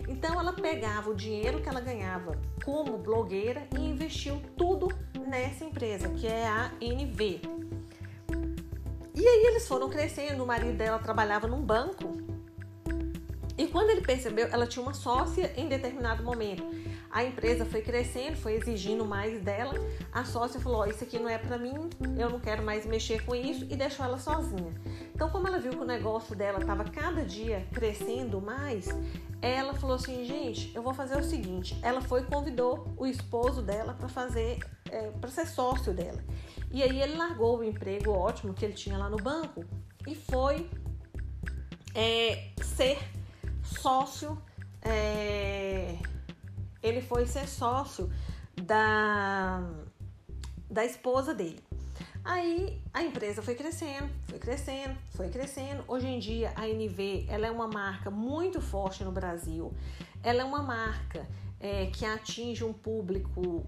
Então 0.07 0.39
ela 0.39 0.53
pegava 0.53 1.09
o 1.09 1.13
dinheiro 1.13 1.61
que 1.61 1.67
ela 1.67 1.81
ganhava 1.81 2.39
como 2.63 2.97
blogueira 2.97 3.67
e 3.77 3.81
investiu 3.81 4.41
tudo 4.55 4.87
nessa 5.27 5.65
empresa, 5.65 6.07
que 6.07 6.27
é 6.27 6.47
a 6.47 6.71
NV. 6.79 7.41
E 9.13 9.27
aí 9.27 9.47
eles 9.47 9.67
foram 9.67 9.89
crescendo, 9.89 10.45
o 10.45 10.47
marido 10.47 10.77
dela 10.77 10.97
trabalhava 10.97 11.45
num 11.45 11.61
banco. 11.61 12.08
E 13.59 13.67
quando 13.67 13.89
ele 13.89 13.99
percebeu, 13.99 14.47
ela 14.49 14.65
tinha 14.65 14.81
uma 14.81 14.93
sócia 14.93 15.51
em 15.57 15.67
determinado 15.67 16.23
momento. 16.23 16.63
A 17.11 17.25
empresa 17.25 17.65
foi 17.65 17.81
crescendo, 17.81 18.37
foi 18.37 18.53
exigindo 18.53 19.03
mais 19.03 19.41
dela. 19.41 19.73
A 20.13 20.23
sócia 20.23 20.61
falou: 20.61 20.79
oh, 20.79 20.85
Isso 20.85 21.03
aqui 21.03 21.19
não 21.19 21.27
é 21.27 21.37
para 21.37 21.57
mim, 21.57 21.89
eu 22.17 22.29
não 22.29 22.39
quero 22.39 22.63
mais 22.63 22.85
mexer 22.85 23.25
com 23.25 23.35
isso, 23.35 23.65
e 23.69 23.75
deixou 23.75 24.05
ela 24.05 24.17
sozinha. 24.17 24.73
Então, 25.13 25.29
como 25.29 25.45
ela 25.45 25.59
viu 25.59 25.71
que 25.71 25.81
o 25.81 25.85
negócio 25.85 26.33
dela 26.37 26.59
estava 26.59 26.85
cada 26.85 27.25
dia 27.25 27.67
crescendo 27.73 28.39
mais, 28.39 28.87
ela 29.41 29.73
falou 29.73 29.97
assim: 29.97 30.23
Gente, 30.23 30.73
eu 30.73 30.81
vou 30.81 30.93
fazer 30.93 31.17
o 31.17 31.23
seguinte. 31.23 31.77
Ela 31.83 31.99
foi 31.99 32.21
e 32.21 32.23
convidou 32.23 32.87
o 32.95 33.05
esposo 33.05 33.61
dela 33.61 33.93
para 33.93 34.07
fazer, 34.07 34.59
é, 34.89 35.11
para 35.19 35.29
ser 35.29 35.45
sócio 35.45 35.93
dela. 35.93 36.23
E 36.71 36.81
aí 36.81 37.01
ele 37.01 37.17
largou 37.17 37.59
o 37.59 37.63
emprego 37.65 38.11
ótimo 38.11 38.53
que 38.53 38.63
ele 38.63 38.73
tinha 38.73 38.97
lá 38.97 39.09
no 39.09 39.17
banco 39.17 39.65
e 40.07 40.15
foi 40.15 40.69
é, 41.93 42.51
ser 42.63 42.97
sócio. 43.69 44.41
É, 44.81 45.97
ele 46.81 47.01
foi 47.01 47.25
ser 47.25 47.47
sócio 47.47 48.11
da, 48.61 49.61
da 50.69 50.85
esposa 50.85 51.33
dele. 51.33 51.63
Aí 52.23 52.81
a 52.93 53.01
empresa 53.01 53.41
foi 53.41 53.55
crescendo, 53.55 54.09
foi 54.27 54.39
crescendo, 54.39 54.97
foi 55.11 55.29
crescendo. 55.29 55.83
Hoje 55.87 56.07
em 56.07 56.19
dia 56.19 56.51
a 56.55 56.67
NV 56.67 57.25
ela 57.29 57.47
é 57.47 57.51
uma 57.51 57.67
marca 57.67 58.09
muito 58.09 58.61
forte 58.61 59.03
no 59.03 59.11
Brasil. 59.11 59.73
Ela 60.21 60.41
é 60.41 60.45
uma 60.45 60.61
marca 60.61 61.27
é, 61.59 61.87
que 61.87 62.05
atinge 62.05 62.63
um 62.63 62.73
público 62.73 63.65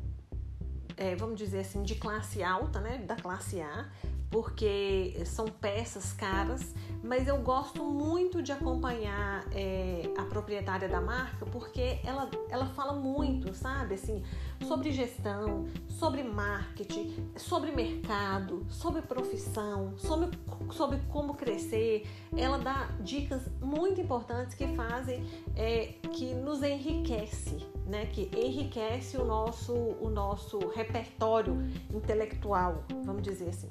é, 1.01 1.15
vamos 1.15 1.35
dizer 1.35 1.61
assim, 1.61 1.81
de 1.81 1.95
classe 1.95 2.43
alta, 2.43 2.79
né, 2.79 2.99
da 2.99 3.15
classe 3.15 3.59
A, 3.59 3.89
porque 4.31 5.21
são 5.25 5.45
peças 5.45 6.13
caras, 6.13 6.73
mas 7.03 7.27
eu 7.27 7.37
gosto 7.41 7.83
muito 7.83 8.41
de 8.41 8.53
acompanhar 8.53 9.45
é, 9.51 10.09
a 10.17 10.23
proprietária 10.23 10.87
da 10.87 11.01
marca 11.01 11.45
porque 11.45 11.99
ela, 12.03 12.31
ela 12.49 12.65
fala 12.67 12.93
muito, 12.93 13.53
sabe, 13.53 13.95
assim, 13.95 14.23
sobre 14.65 14.91
gestão, 14.91 15.65
sobre 15.87 16.23
marketing, 16.23 17.31
sobre 17.35 17.71
mercado, 17.71 18.65
sobre 18.69 19.01
profissão, 19.01 19.93
sobre, 19.97 20.29
sobre 20.71 20.99
como 21.09 21.35
crescer. 21.35 22.07
Ela 22.35 22.57
dá 22.57 22.89
dicas 23.01 23.41
muito 23.61 24.01
importantes 24.01 24.55
que 24.55 24.67
fazem, 24.75 25.25
é, 25.55 25.93
que 26.13 26.33
nos 26.33 26.63
enriquece, 26.63 27.57
né, 27.85 28.05
que 28.07 28.29
enriquece 28.35 29.17
o 29.17 29.25
nosso, 29.25 29.73
o 29.73 30.09
nosso 30.09 30.59
repertório 30.69 31.57
intelectual, 31.93 32.83
vamos 33.03 33.21
dizer 33.21 33.49
assim. 33.49 33.69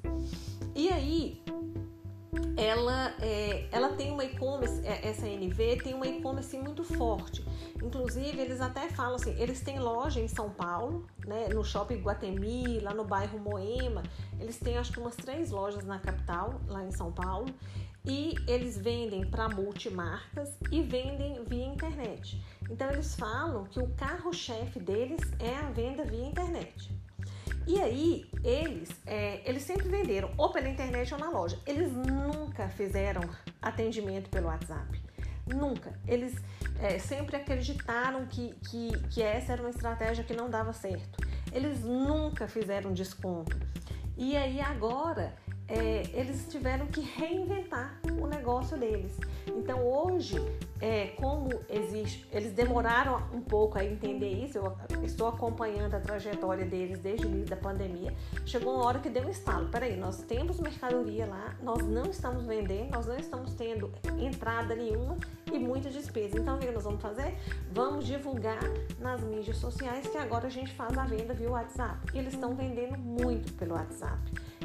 E 0.74 0.88
aí, 0.88 1.42
ela, 2.56 3.14
é, 3.20 3.66
ela 3.72 3.90
tem 3.90 4.10
uma 4.10 4.24
e-commerce, 4.24 4.80
é, 4.86 5.08
essa 5.08 5.26
NV 5.26 5.82
tem 5.82 5.94
uma 5.94 6.06
e-commerce 6.06 6.56
muito 6.56 6.84
forte. 6.84 7.44
Inclusive, 7.82 8.38
eles 8.38 8.60
até 8.60 8.88
falam 8.90 9.16
assim, 9.16 9.34
eles 9.40 9.60
têm 9.60 9.78
loja 9.78 10.20
em 10.20 10.28
São 10.28 10.50
Paulo, 10.50 11.06
né, 11.26 11.48
no 11.48 11.64
Shopping 11.64 12.00
Guatemi, 12.02 12.80
lá 12.80 12.92
no 12.92 13.04
bairro 13.04 13.38
Moema. 13.38 14.02
Eles 14.38 14.58
têm 14.58 14.78
acho 14.78 14.92
que 14.92 15.00
umas 15.00 15.16
três 15.16 15.50
lojas 15.50 15.84
na 15.84 15.98
capital, 15.98 16.60
lá 16.66 16.84
em 16.84 16.90
São 16.90 17.10
Paulo. 17.10 17.46
E 18.04 18.34
eles 18.46 18.78
vendem 18.78 19.26
para 19.26 19.48
multimarcas 19.48 20.56
e 20.70 20.82
vendem 20.82 21.44
via 21.44 21.66
internet. 21.66 22.42
Então, 22.70 22.90
eles 22.90 23.14
falam 23.14 23.64
que 23.64 23.80
o 23.80 23.88
carro-chefe 23.94 24.78
deles 24.78 25.20
é 25.38 25.54
a 25.56 25.70
venda 25.70 26.04
via 26.04 26.24
internet. 26.24 26.79
E 27.70 27.80
aí, 27.80 28.28
eles, 28.42 28.90
é, 29.06 29.48
eles 29.48 29.62
sempre 29.62 29.88
venderam 29.88 30.28
ou 30.36 30.50
pela 30.50 30.68
internet 30.68 31.14
ou 31.14 31.20
na 31.20 31.30
loja. 31.30 31.56
Eles 31.64 31.92
nunca 31.92 32.68
fizeram 32.68 33.20
atendimento 33.62 34.28
pelo 34.28 34.48
WhatsApp. 34.48 35.00
Nunca. 35.46 35.96
Eles 36.04 36.34
é, 36.80 36.98
sempre 36.98 37.36
acreditaram 37.36 38.26
que, 38.26 38.56
que, 38.68 38.90
que 39.10 39.22
essa 39.22 39.52
era 39.52 39.62
uma 39.62 39.70
estratégia 39.70 40.24
que 40.24 40.34
não 40.34 40.50
dava 40.50 40.72
certo. 40.72 41.24
Eles 41.52 41.84
nunca 41.84 42.48
fizeram 42.48 42.92
desconto. 42.92 43.56
E 44.16 44.36
aí 44.36 44.60
agora 44.60 45.32
é, 45.70 46.02
eles 46.12 46.46
tiveram 46.48 46.86
que 46.88 47.00
reinventar 47.00 48.00
o 48.20 48.26
negócio 48.26 48.76
deles. 48.76 49.16
Então 49.46 49.86
hoje, 49.86 50.36
é, 50.80 51.08
como 51.16 51.48
existe, 51.68 52.28
eles 52.32 52.52
demoraram 52.52 53.22
um 53.32 53.40
pouco 53.40 53.78
a 53.78 53.84
entender 53.84 54.30
isso. 54.30 54.58
Eu 54.58 54.76
estou 55.04 55.28
acompanhando 55.28 55.94
a 55.94 56.00
trajetória 56.00 56.64
deles 56.64 56.98
desde 56.98 57.26
o 57.26 57.30
início 57.30 57.50
da 57.50 57.56
pandemia. 57.56 58.12
Chegou 58.44 58.74
uma 58.74 58.84
hora 58.84 58.98
que 58.98 59.08
deu 59.08 59.24
um 59.24 59.30
estalo. 59.30 59.68
Peraí, 59.68 59.96
nós 59.96 60.22
temos 60.22 60.58
mercadoria 60.58 61.26
lá, 61.26 61.54
nós 61.62 61.86
não 61.86 62.06
estamos 62.06 62.44
vendendo, 62.44 62.90
nós 62.90 63.06
não 63.06 63.16
estamos 63.16 63.54
tendo 63.54 63.92
entrada 64.18 64.74
nenhuma 64.74 65.16
e 65.52 65.58
muita 65.58 65.88
despesa. 65.88 66.36
Então 66.36 66.56
o 66.56 66.58
que 66.58 66.70
nós 66.70 66.82
vamos 66.82 67.00
fazer? 67.00 67.36
Vamos 67.72 68.06
divulgar 68.06 68.60
nas 68.98 69.22
mídias 69.22 69.58
sociais 69.58 70.06
que 70.08 70.18
agora 70.18 70.48
a 70.48 70.50
gente 70.50 70.72
faz 70.74 70.98
a 70.98 71.04
venda 71.04 71.32
via 71.32 71.50
WhatsApp. 71.50 71.98
E 72.12 72.18
eles 72.18 72.34
estão 72.34 72.56
vendendo 72.56 72.98
muito 72.98 73.52
pelo 73.54 73.74
WhatsApp. 73.74 74.18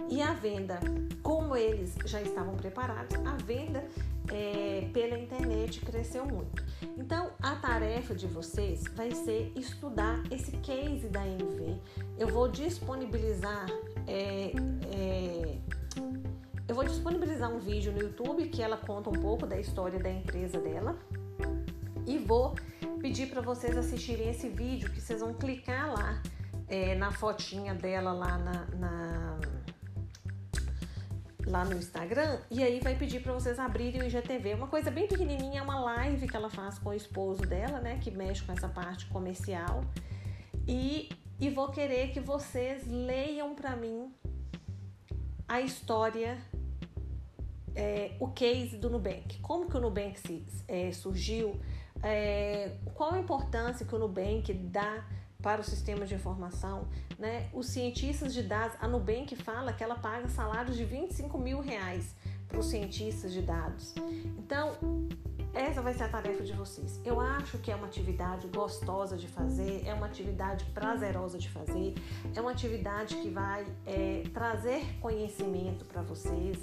E 0.10 0.22
a 0.22 0.34
venda, 0.34 0.80
como 1.22 1.56
eles 1.56 1.96
já 2.06 2.22
estavam 2.22 2.56
preparados, 2.56 3.16
a 3.26 3.36
venda 3.44 3.84
é, 4.32 4.90
pela 4.94 5.18
internet 5.18 5.82
cresceu 5.82 6.26
muito. 6.26 6.64
Então, 6.98 7.32
a 7.42 7.56
tarefa 7.56 8.14
de 8.14 8.28
vocês 8.28 8.84
vai 8.96 9.12
ser 9.12 9.52
estudar 9.56 10.22
esse 10.32 10.52
case 10.58 11.08
da 11.08 11.26
NV. 11.26 11.80
Eu 12.18 12.28
vou 12.28 12.48
disponibilizar 12.48 13.66
é, 14.08 14.52
é, 14.94 15.58
Eu 16.68 16.76
vou 16.76 16.84
disponibilizar 16.84 17.52
um 17.52 17.60
vídeo 17.60 17.92
no 17.92 18.00
YouTube 18.00 18.48
que 18.50 18.62
ela 18.62 18.78
conta 18.78 19.10
um 19.10 19.20
pouco 19.22 19.46
da 19.46 19.60
história 19.60 20.00
da 20.00 20.10
empresa 20.10 20.60
dela 20.60 20.98
e 22.08 22.18
vou 22.18 22.56
pedir 23.00 23.28
para 23.28 23.42
vocês 23.42 23.76
assistirem 23.78 24.30
esse 24.30 24.50
vídeo 24.50 24.90
que 24.92 25.02
vocês 25.02 25.20
vão 25.20 25.34
clicar 25.34 25.92
lá 25.92 26.22
é, 26.68 26.96
na 26.96 27.12
fotinha 27.12 27.74
dela 27.74 28.14
lá 28.14 28.38
na, 28.38 28.66
na, 28.78 29.05
lá 31.56 31.64
no 31.64 31.78
Instagram 31.78 32.40
e 32.52 32.62
aí 32.62 32.82
vai 32.82 32.96
pedir 32.96 33.22
para 33.22 33.32
vocês 33.32 33.58
abrirem 33.58 34.02
o 34.02 34.06
IGTV. 34.06 34.56
Uma 34.56 34.68
coisa 34.68 34.92
bem 34.92 35.08
pequenininha, 35.08 35.62
é 35.62 35.64
uma 35.64 35.80
live 35.80 36.28
que 36.28 36.36
ela 36.36 36.50
faz 36.50 36.78
com 36.78 36.90
o 36.90 36.94
esposo 36.94 37.44
dela, 37.44 37.80
né, 37.80 37.98
que 38.02 38.12
mexe 38.12 38.44
com 38.44 38.52
essa 38.52 38.68
parte 38.68 39.06
comercial. 39.06 39.82
E, 40.68 41.10
e 41.40 41.50
vou 41.50 41.70
querer 41.70 42.12
que 42.12 42.20
vocês 42.20 42.86
leiam 42.86 43.56
para 43.56 43.74
mim 43.74 44.14
a 45.48 45.62
história, 45.62 46.38
é, 47.74 48.18
o 48.20 48.28
case 48.28 48.78
do 48.78 48.90
Nubank. 48.90 49.40
Como 49.40 49.70
que 49.70 49.78
o 49.78 49.80
Nubank 49.80 50.20
se, 50.20 50.46
é, 50.68 50.92
surgiu? 50.92 51.58
É, 52.04 52.76
qual 52.94 53.14
a 53.14 53.20
importância 53.20 53.86
que 53.86 53.96
o 53.96 54.00
Nubank 54.00 54.54
dá 54.54 55.06
para 55.46 55.62
o 55.62 55.64
sistema 55.64 56.08
de 56.08 56.16
informação, 56.16 56.88
né? 57.20 57.48
Os 57.54 57.68
cientistas 57.68 58.34
de 58.34 58.42
dados, 58.42 58.76
a 58.82 58.88
Nubank 58.88 59.36
fala 59.36 59.72
que 59.72 59.84
ela 59.84 59.94
paga 59.94 60.28
salários 60.28 60.76
de 60.76 60.84
25 60.84 61.38
mil 61.38 61.62
reais 61.62 62.16
para 62.48 62.58
os 62.58 62.66
cientistas 62.66 63.32
de 63.32 63.44
dados. 63.44 63.94
Então, 64.40 64.76
essa 65.56 65.82
vai 65.82 65.94
ser 65.94 66.04
a 66.04 66.10
tarefa 66.10 66.44
de 66.44 66.52
vocês. 66.52 67.00
Eu 67.06 67.20
acho 67.20 67.58
que 67.60 67.72
é 67.72 67.76
uma 67.76 67.88
atividade 67.88 68.48
gostosa 68.48 69.16
de 69.16 69.28
fazer, 69.28 69.84
é 69.86 69.94
uma 69.94 70.06
atividade 70.06 70.66
prazerosa 70.66 71.38
de 71.38 71.50
fazer, 71.50 71.96
é 72.36 72.42
uma 72.42 72.52
atividade 72.52 73.16
que 73.16 73.30
vai 73.30 73.66
é, 73.86 74.24
trazer 74.34 75.00
conhecimento 75.00 75.86
para 75.86 76.02
vocês, 76.02 76.58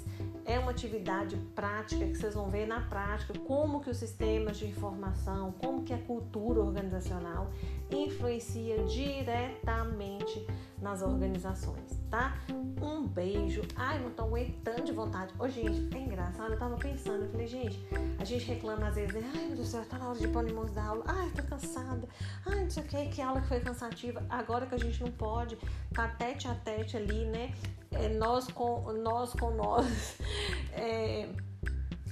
é 0.45 0.59
uma 0.59 0.71
atividade 0.71 1.35
prática 1.55 2.05
que 2.05 2.15
vocês 2.15 2.35
vão 2.35 2.49
ver 2.49 2.67
na 2.67 2.81
prática 2.81 3.33
como 3.39 3.81
que 3.81 3.89
os 3.89 3.97
sistemas 3.97 4.57
de 4.57 4.67
informação, 4.67 5.51
como 5.53 5.83
que 5.83 5.93
a 5.93 5.97
cultura 5.97 6.61
organizacional 6.61 7.49
influencia 7.89 8.83
diretamente 8.83 10.45
nas 10.83 11.01
organizações, 11.01 11.97
tá? 12.09 12.37
Um 12.81 13.07
beijo. 13.07 13.61
Ai, 13.77 13.97
não 13.99 14.11
tô 14.11 14.23
aguentando 14.23 14.83
de 14.83 14.91
vontade. 14.91 15.33
Ô, 15.39 15.47
gente, 15.47 15.95
é 15.95 15.99
engraçado. 15.99 16.51
Eu 16.51 16.59
tava 16.59 16.75
pensando, 16.75 17.23
eu 17.23 17.31
falei, 17.31 17.47
gente, 17.47 17.87
a 18.19 18.25
gente 18.25 18.45
reclama 18.45 18.87
às 18.87 18.95
vezes, 18.95 19.13
né? 19.13 19.31
Ai, 19.33 19.39
meu 19.39 19.55
Deus 19.55 19.59
do 19.59 19.65
céu, 19.65 19.85
tá 19.85 19.97
na 19.97 20.09
hora 20.09 20.19
de 20.19 20.27
pôr 20.27 20.47
em 20.47 20.73
da 20.73 20.83
aula. 20.83 21.03
Ai, 21.07 21.31
tô 21.31 21.41
cansada. 21.43 22.07
Ai, 22.45 22.63
não 22.63 22.69
sei 22.69 22.83
o 22.83 22.85
que, 22.85 23.05
que 23.07 23.21
aula 23.21 23.39
que 23.41 23.47
foi 23.47 23.61
cansativa. 23.61 24.21
Agora 24.29 24.65
que 24.65 24.75
a 24.75 24.77
gente 24.77 25.01
não 25.01 25.11
pode, 25.11 25.57
tá 25.93 26.09
tete 26.09 26.47
a 26.49 26.53
tete 26.53 26.97
ali, 26.97 27.25
né? 27.25 27.53
É, 27.91 28.09
nós 28.09 28.47
com 28.47 28.91
nós, 28.91 29.31
com 29.33 29.51
nós 29.51 30.17
é, 30.73 31.29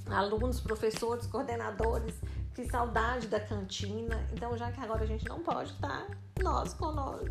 alunos, 0.09 0.61
professores, 0.61 1.27
coordenadores 1.27 2.15
que 2.53 2.65
saudade 2.65 3.27
da 3.27 3.39
cantina. 3.39 4.27
Então, 4.33 4.57
já 4.57 4.71
que 4.71 4.79
agora 4.79 5.03
a 5.03 5.07
gente 5.07 5.27
não 5.27 5.39
pode 5.39 5.71
estar 5.71 6.07
nós, 6.41 6.73
conosco, 6.73 7.25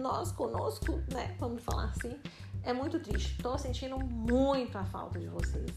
nós 0.00 0.32
conosco, 0.32 0.92
né? 1.12 1.36
Vamos 1.38 1.62
falar 1.62 1.84
assim. 1.84 2.18
É 2.62 2.72
muito 2.72 2.98
triste. 3.00 3.36
Estou 3.36 3.56
sentindo 3.58 3.98
muito 3.98 4.76
a 4.76 4.84
falta 4.84 5.18
de 5.18 5.28
vocês. 5.28 5.72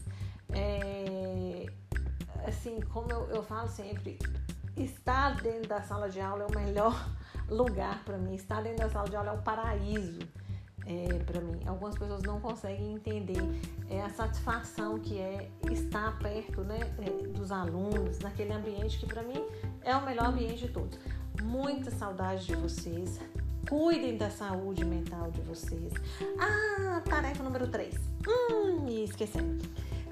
É, 0.50 1.66
assim, 2.46 2.80
como 2.92 3.10
eu, 3.10 3.28
eu 3.30 3.42
falo 3.42 3.68
sempre, 3.68 4.18
estar 4.76 5.40
dentro 5.40 5.68
da 5.68 5.82
sala 5.82 6.08
de 6.08 6.20
aula 6.20 6.44
é 6.44 6.46
o 6.46 6.54
melhor 6.54 6.94
lugar 7.48 8.04
para 8.04 8.18
mim. 8.18 8.34
Estar 8.34 8.62
dentro 8.62 8.80
da 8.80 8.90
sala 8.90 9.08
de 9.08 9.16
aula 9.16 9.30
é 9.30 9.34
o 9.34 9.42
paraíso 9.42 10.20
é, 10.86 11.18
para 11.24 11.40
mim. 11.40 11.60
Algumas 11.66 11.96
pessoas 11.96 12.22
não 12.22 12.40
conseguem 12.40 12.94
entender 12.94 13.42
é, 13.88 14.02
a 14.02 14.10
satisfação 14.10 14.98
que 14.98 15.18
é 15.18 15.48
estar 15.70 16.18
perto 16.18 16.62
né, 16.62 16.80
é, 16.98 17.26
dos 17.28 17.50
alunos, 17.52 18.18
naquele 18.18 18.52
ambiente 18.52 18.98
que 18.98 19.06
para 19.06 19.22
mim 19.22 19.44
é 19.82 19.94
o 19.96 20.04
melhor 20.04 20.26
ambiente 20.26 20.66
de 20.66 20.68
todos. 20.68 20.98
Muita 21.42 21.90
saudade 21.90 22.46
de 22.46 22.56
vocês. 22.56 23.20
Cuidem 23.68 24.16
da 24.16 24.28
saúde 24.28 24.84
mental 24.84 25.30
de 25.30 25.40
vocês. 25.42 25.92
Ah, 26.38 27.00
tarefa 27.08 27.42
número 27.42 27.68
3. 27.68 27.94
Hum, 28.26 28.80
me 28.80 29.04
esquecendo. 29.04 29.62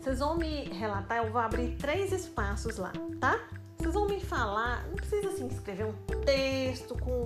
Vocês 0.00 0.20
vão 0.20 0.37
me 0.37 0.64
relatar, 0.64 1.18
eu 1.18 1.30
vou 1.30 1.40
abrir 1.40 1.76
três 1.76 2.11
espaços 2.11 2.78
lá, 2.78 2.92
tá? 3.20 3.38
Vocês 3.76 3.92
vão 3.92 4.06
me 4.06 4.20
falar, 4.20 4.87
não 4.88 4.94
precisa 4.94 5.28
assim 5.28 5.46
escrever 5.48 5.87
um 5.87 5.92
texto 6.24 6.94
com 6.98 7.24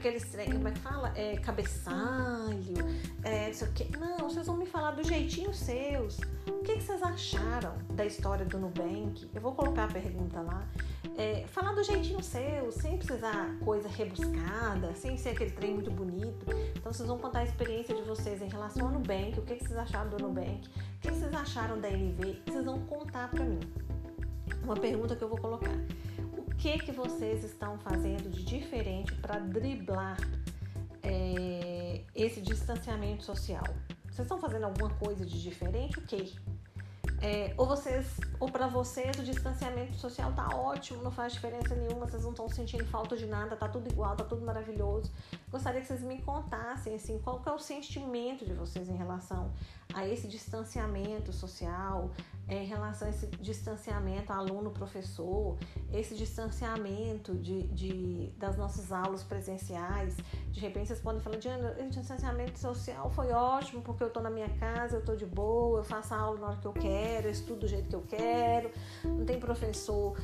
aqueles 0.00 0.24
trem, 0.24 0.50
como 0.50 0.66
é 0.66 0.72
que 0.72 0.78
fala? 0.78 1.12
É, 1.14 1.36
cabeçalho, 1.36 2.74
é, 3.22 3.48
não 3.48 3.54
sei 3.54 3.68
o 3.68 3.72
quê. 3.72 3.86
Não, 3.98 4.16
vocês 4.18 4.46
vão 4.46 4.56
me 4.56 4.64
falar 4.64 4.92
do 4.92 5.06
jeitinho 5.06 5.52
seus. 5.52 6.18
O 6.48 6.62
que, 6.62 6.76
que 6.76 6.82
vocês 6.82 7.02
acharam 7.02 7.76
da 7.90 8.06
história 8.06 8.46
do 8.46 8.58
Nubank? 8.58 9.30
Eu 9.34 9.40
vou 9.40 9.52
colocar 9.52 9.84
a 9.84 9.88
pergunta 9.88 10.40
lá. 10.40 10.66
É, 11.18 11.44
falar 11.48 11.72
do 11.72 11.84
jeitinho 11.84 12.22
seu, 12.22 12.72
sem 12.72 12.96
precisar 12.96 13.54
coisa 13.62 13.88
rebuscada, 13.88 14.94
sem 14.94 15.18
ser 15.18 15.30
aquele 15.30 15.50
trem 15.50 15.74
muito 15.74 15.90
bonito. 15.90 16.46
Então 16.74 16.92
vocês 16.92 17.06
vão 17.06 17.18
contar 17.18 17.40
a 17.40 17.44
experiência 17.44 17.94
de 17.94 18.02
vocês 18.02 18.40
em 18.40 18.48
relação 18.48 18.86
ao 18.86 18.92
Nubank, 18.92 19.38
o 19.38 19.42
que, 19.42 19.56
que 19.56 19.64
vocês 19.64 19.78
acharam 19.78 20.08
do 20.10 20.18
Nubank, 20.18 20.66
o 20.66 21.00
que, 21.00 21.10
vocês 21.10 21.34
acharam 21.34 21.78
da 21.78 21.90
NV, 21.90 22.40
vocês 22.46 22.64
vão 22.64 22.80
contar 22.86 23.28
para 23.28 23.44
mim. 23.44 23.60
Uma 24.64 24.76
pergunta 24.76 25.14
que 25.14 25.22
eu 25.22 25.28
vou 25.28 25.38
colocar 25.38 25.74
que, 26.60 26.78
que 26.78 26.92
vocês 26.92 27.42
estão 27.42 27.78
fazendo 27.78 28.28
de 28.28 28.44
diferente 28.44 29.14
para 29.14 29.38
driblar 29.38 30.18
é, 31.02 32.02
esse 32.14 32.42
distanciamento 32.42 33.24
social? 33.24 33.64
Vocês 34.04 34.26
estão 34.26 34.38
fazendo 34.38 34.64
alguma 34.64 34.90
coisa 34.90 35.24
de 35.24 35.40
diferente? 35.40 35.98
O 35.98 36.02
que? 36.02 36.38
É, 37.22 37.54
ou 37.56 37.66
vocês, 37.66 38.18
ou 38.38 38.50
para 38.50 38.66
vocês 38.66 39.18
o 39.18 39.22
distanciamento 39.22 39.94
social 39.96 40.32
tá 40.32 40.54
ótimo, 40.54 41.02
não 41.02 41.10
faz 41.10 41.32
diferença 41.32 41.74
nenhuma, 41.74 42.06
vocês 42.06 42.22
não 42.22 42.30
estão 42.30 42.48
sentindo 42.48 42.84
falta 42.86 43.16
de 43.16 43.26
nada, 43.26 43.56
tá 43.56 43.68
tudo 43.68 43.88
igual, 43.90 44.14
tá 44.14 44.24
tudo 44.24 44.44
maravilhoso. 44.44 45.10
Gostaria 45.50 45.80
que 45.80 45.86
vocês 45.86 46.02
me 46.02 46.20
contassem 46.20 46.94
assim, 46.94 47.18
qual 47.18 47.40
que 47.40 47.48
é 47.48 47.52
o 47.52 47.58
sentimento 47.58 48.44
de 48.44 48.52
vocês 48.52 48.88
em 48.88 48.96
relação 48.96 49.50
a 49.94 50.06
esse 50.06 50.26
distanciamento 50.28 51.32
social, 51.32 52.10
é, 52.50 52.64
em 52.64 52.66
relação 52.66 53.06
a 53.06 53.10
esse 53.10 53.26
distanciamento 53.40 54.32
aluno-professor, 54.32 55.56
esse 55.92 56.16
distanciamento 56.16 57.34
de, 57.36 57.62
de, 57.68 58.32
das 58.36 58.56
nossas 58.56 58.90
aulas 58.90 59.22
presenciais. 59.22 60.16
De 60.50 60.58
repente 60.58 60.88
vocês 60.88 61.00
podem 61.00 61.20
falar, 61.20 61.36
Diana, 61.36 61.76
esse 61.78 62.00
distanciamento 62.00 62.58
social 62.58 63.08
foi 63.10 63.30
ótimo 63.30 63.82
porque 63.82 64.02
eu 64.02 64.08
estou 64.08 64.22
na 64.22 64.30
minha 64.30 64.48
casa, 64.48 64.96
eu 64.96 65.00
estou 65.00 65.14
de 65.14 65.26
boa, 65.26 65.78
eu 65.78 65.84
faço 65.84 66.12
a 66.12 66.18
aula 66.18 66.40
na 66.40 66.46
hora 66.48 66.56
que 66.56 66.66
eu 66.66 66.72
quero, 66.72 67.28
eu 67.28 67.30
estudo 67.30 67.60
do 67.60 67.68
jeito 67.68 67.88
que 67.88 67.94
eu 67.94 68.02
quero, 68.02 68.70
não 69.04 69.24
tem 69.24 69.38
professor 69.38 70.16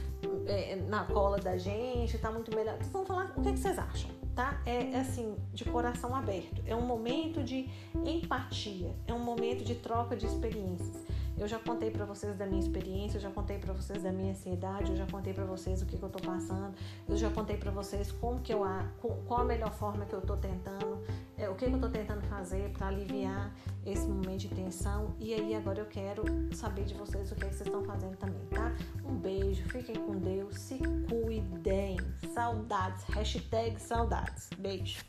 é, 0.46 0.74
na 0.76 1.04
cola 1.04 1.38
da 1.38 1.56
gente, 1.56 2.16
está 2.16 2.30
muito 2.30 2.54
melhor. 2.54 2.76
Vocês 2.76 2.90
vão 2.90 3.06
falar 3.06 3.32
o 3.36 3.42
que, 3.42 3.48
é 3.50 3.52
que 3.52 3.58
vocês 3.58 3.78
acham, 3.78 4.10
tá? 4.36 4.60
É, 4.66 4.92
é 4.92 5.00
assim, 5.00 5.34
de 5.54 5.64
coração 5.64 6.14
aberto. 6.14 6.62
É 6.66 6.76
um 6.76 6.86
momento 6.86 7.42
de 7.42 7.68
empatia, 8.04 8.94
é 9.06 9.14
um 9.14 9.18
momento 9.18 9.64
de 9.64 9.74
troca 9.74 10.14
de 10.14 10.26
experiências. 10.26 10.94
Eu 11.38 11.48
já 11.48 11.58
contei 11.58 11.90
para 11.90 12.04
vocês 12.04 12.36
da 12.36 12.46
minha 12.46 12.60
experiência, 12.60 13.16
eu 13.16 13.20
já 13.20 13.30
contei 13.30 13.58
para 13.58 13.72
vocês 13.72 14.02
da 14.02 14.10
minha 14.10 14.30
ansiedade, 14.30 14.90
eu 14.90 14.96
já 14.96 15.06
contei 15.06 15.34
para 15.34 15.44
vocês 15.44 15.82
o 15.82 15.86
que, 15.86 15.98
que 15.98 16.02
eu 16.02 16.08
tô 16.08 16.18
passando, 16.18 16.74
eu 17.06 17.16
já 17.16 17.28
contei 17.30 17.58
para 17.58 17.70
vocês 17.70 18.10
como 18.12 18.40
que 18.40 18.52
eu 18.52 18.60
qual 19.26 19.40
a 19.40 19.44
melhor 19.44 19.72
forma 19.72 20.06
que 20.06 20.14
eu 20.14 20.20
tô 20.22 20.36
tentando, 20.36 20.98
é, 21.38 21.48
o 21.48 21.54
que, 21.54 21.66
eu 21.66 21.78
tô 21.78 21.88
tentando 21.88 22.22
fazer 22.22 22.70
para 22.70 22.88
aliviar 22.88 23.54
esse 23.84 24.06
momento 24.06 24.40
de 24.40 24.48
tensão. 24.48 25.14
E 25.18 25.34
aí 25.34 25.54
agora 25.54 25.80
eu 25.80 25.86
quero 25.86 26.24
saber 26.54 26.84
de 26.84 26.94
vocês 26.94 27.30
o 27.30 27.34
que, 27.34 27.44
é 27.44 27.48
que 27.48 27.54
vocês 27.54 27.66
estão 27.66 27.84
fazendo 27.84 28.16
também, 28.16 28.46
tá? 28.46 28.72
Um 29.04 29.14
beijo, 29.14 29.62
fiquem 29.68 29.96
com 29.96 30.18
Deus, 30.18 30.58
se 30.58 30.78
cuidem. 31.08 31.98
Saudades, 32.32 33.04
hashtag 33.04 33.80
saudades. 33.80 34.50
Beijo. 34.58 35.04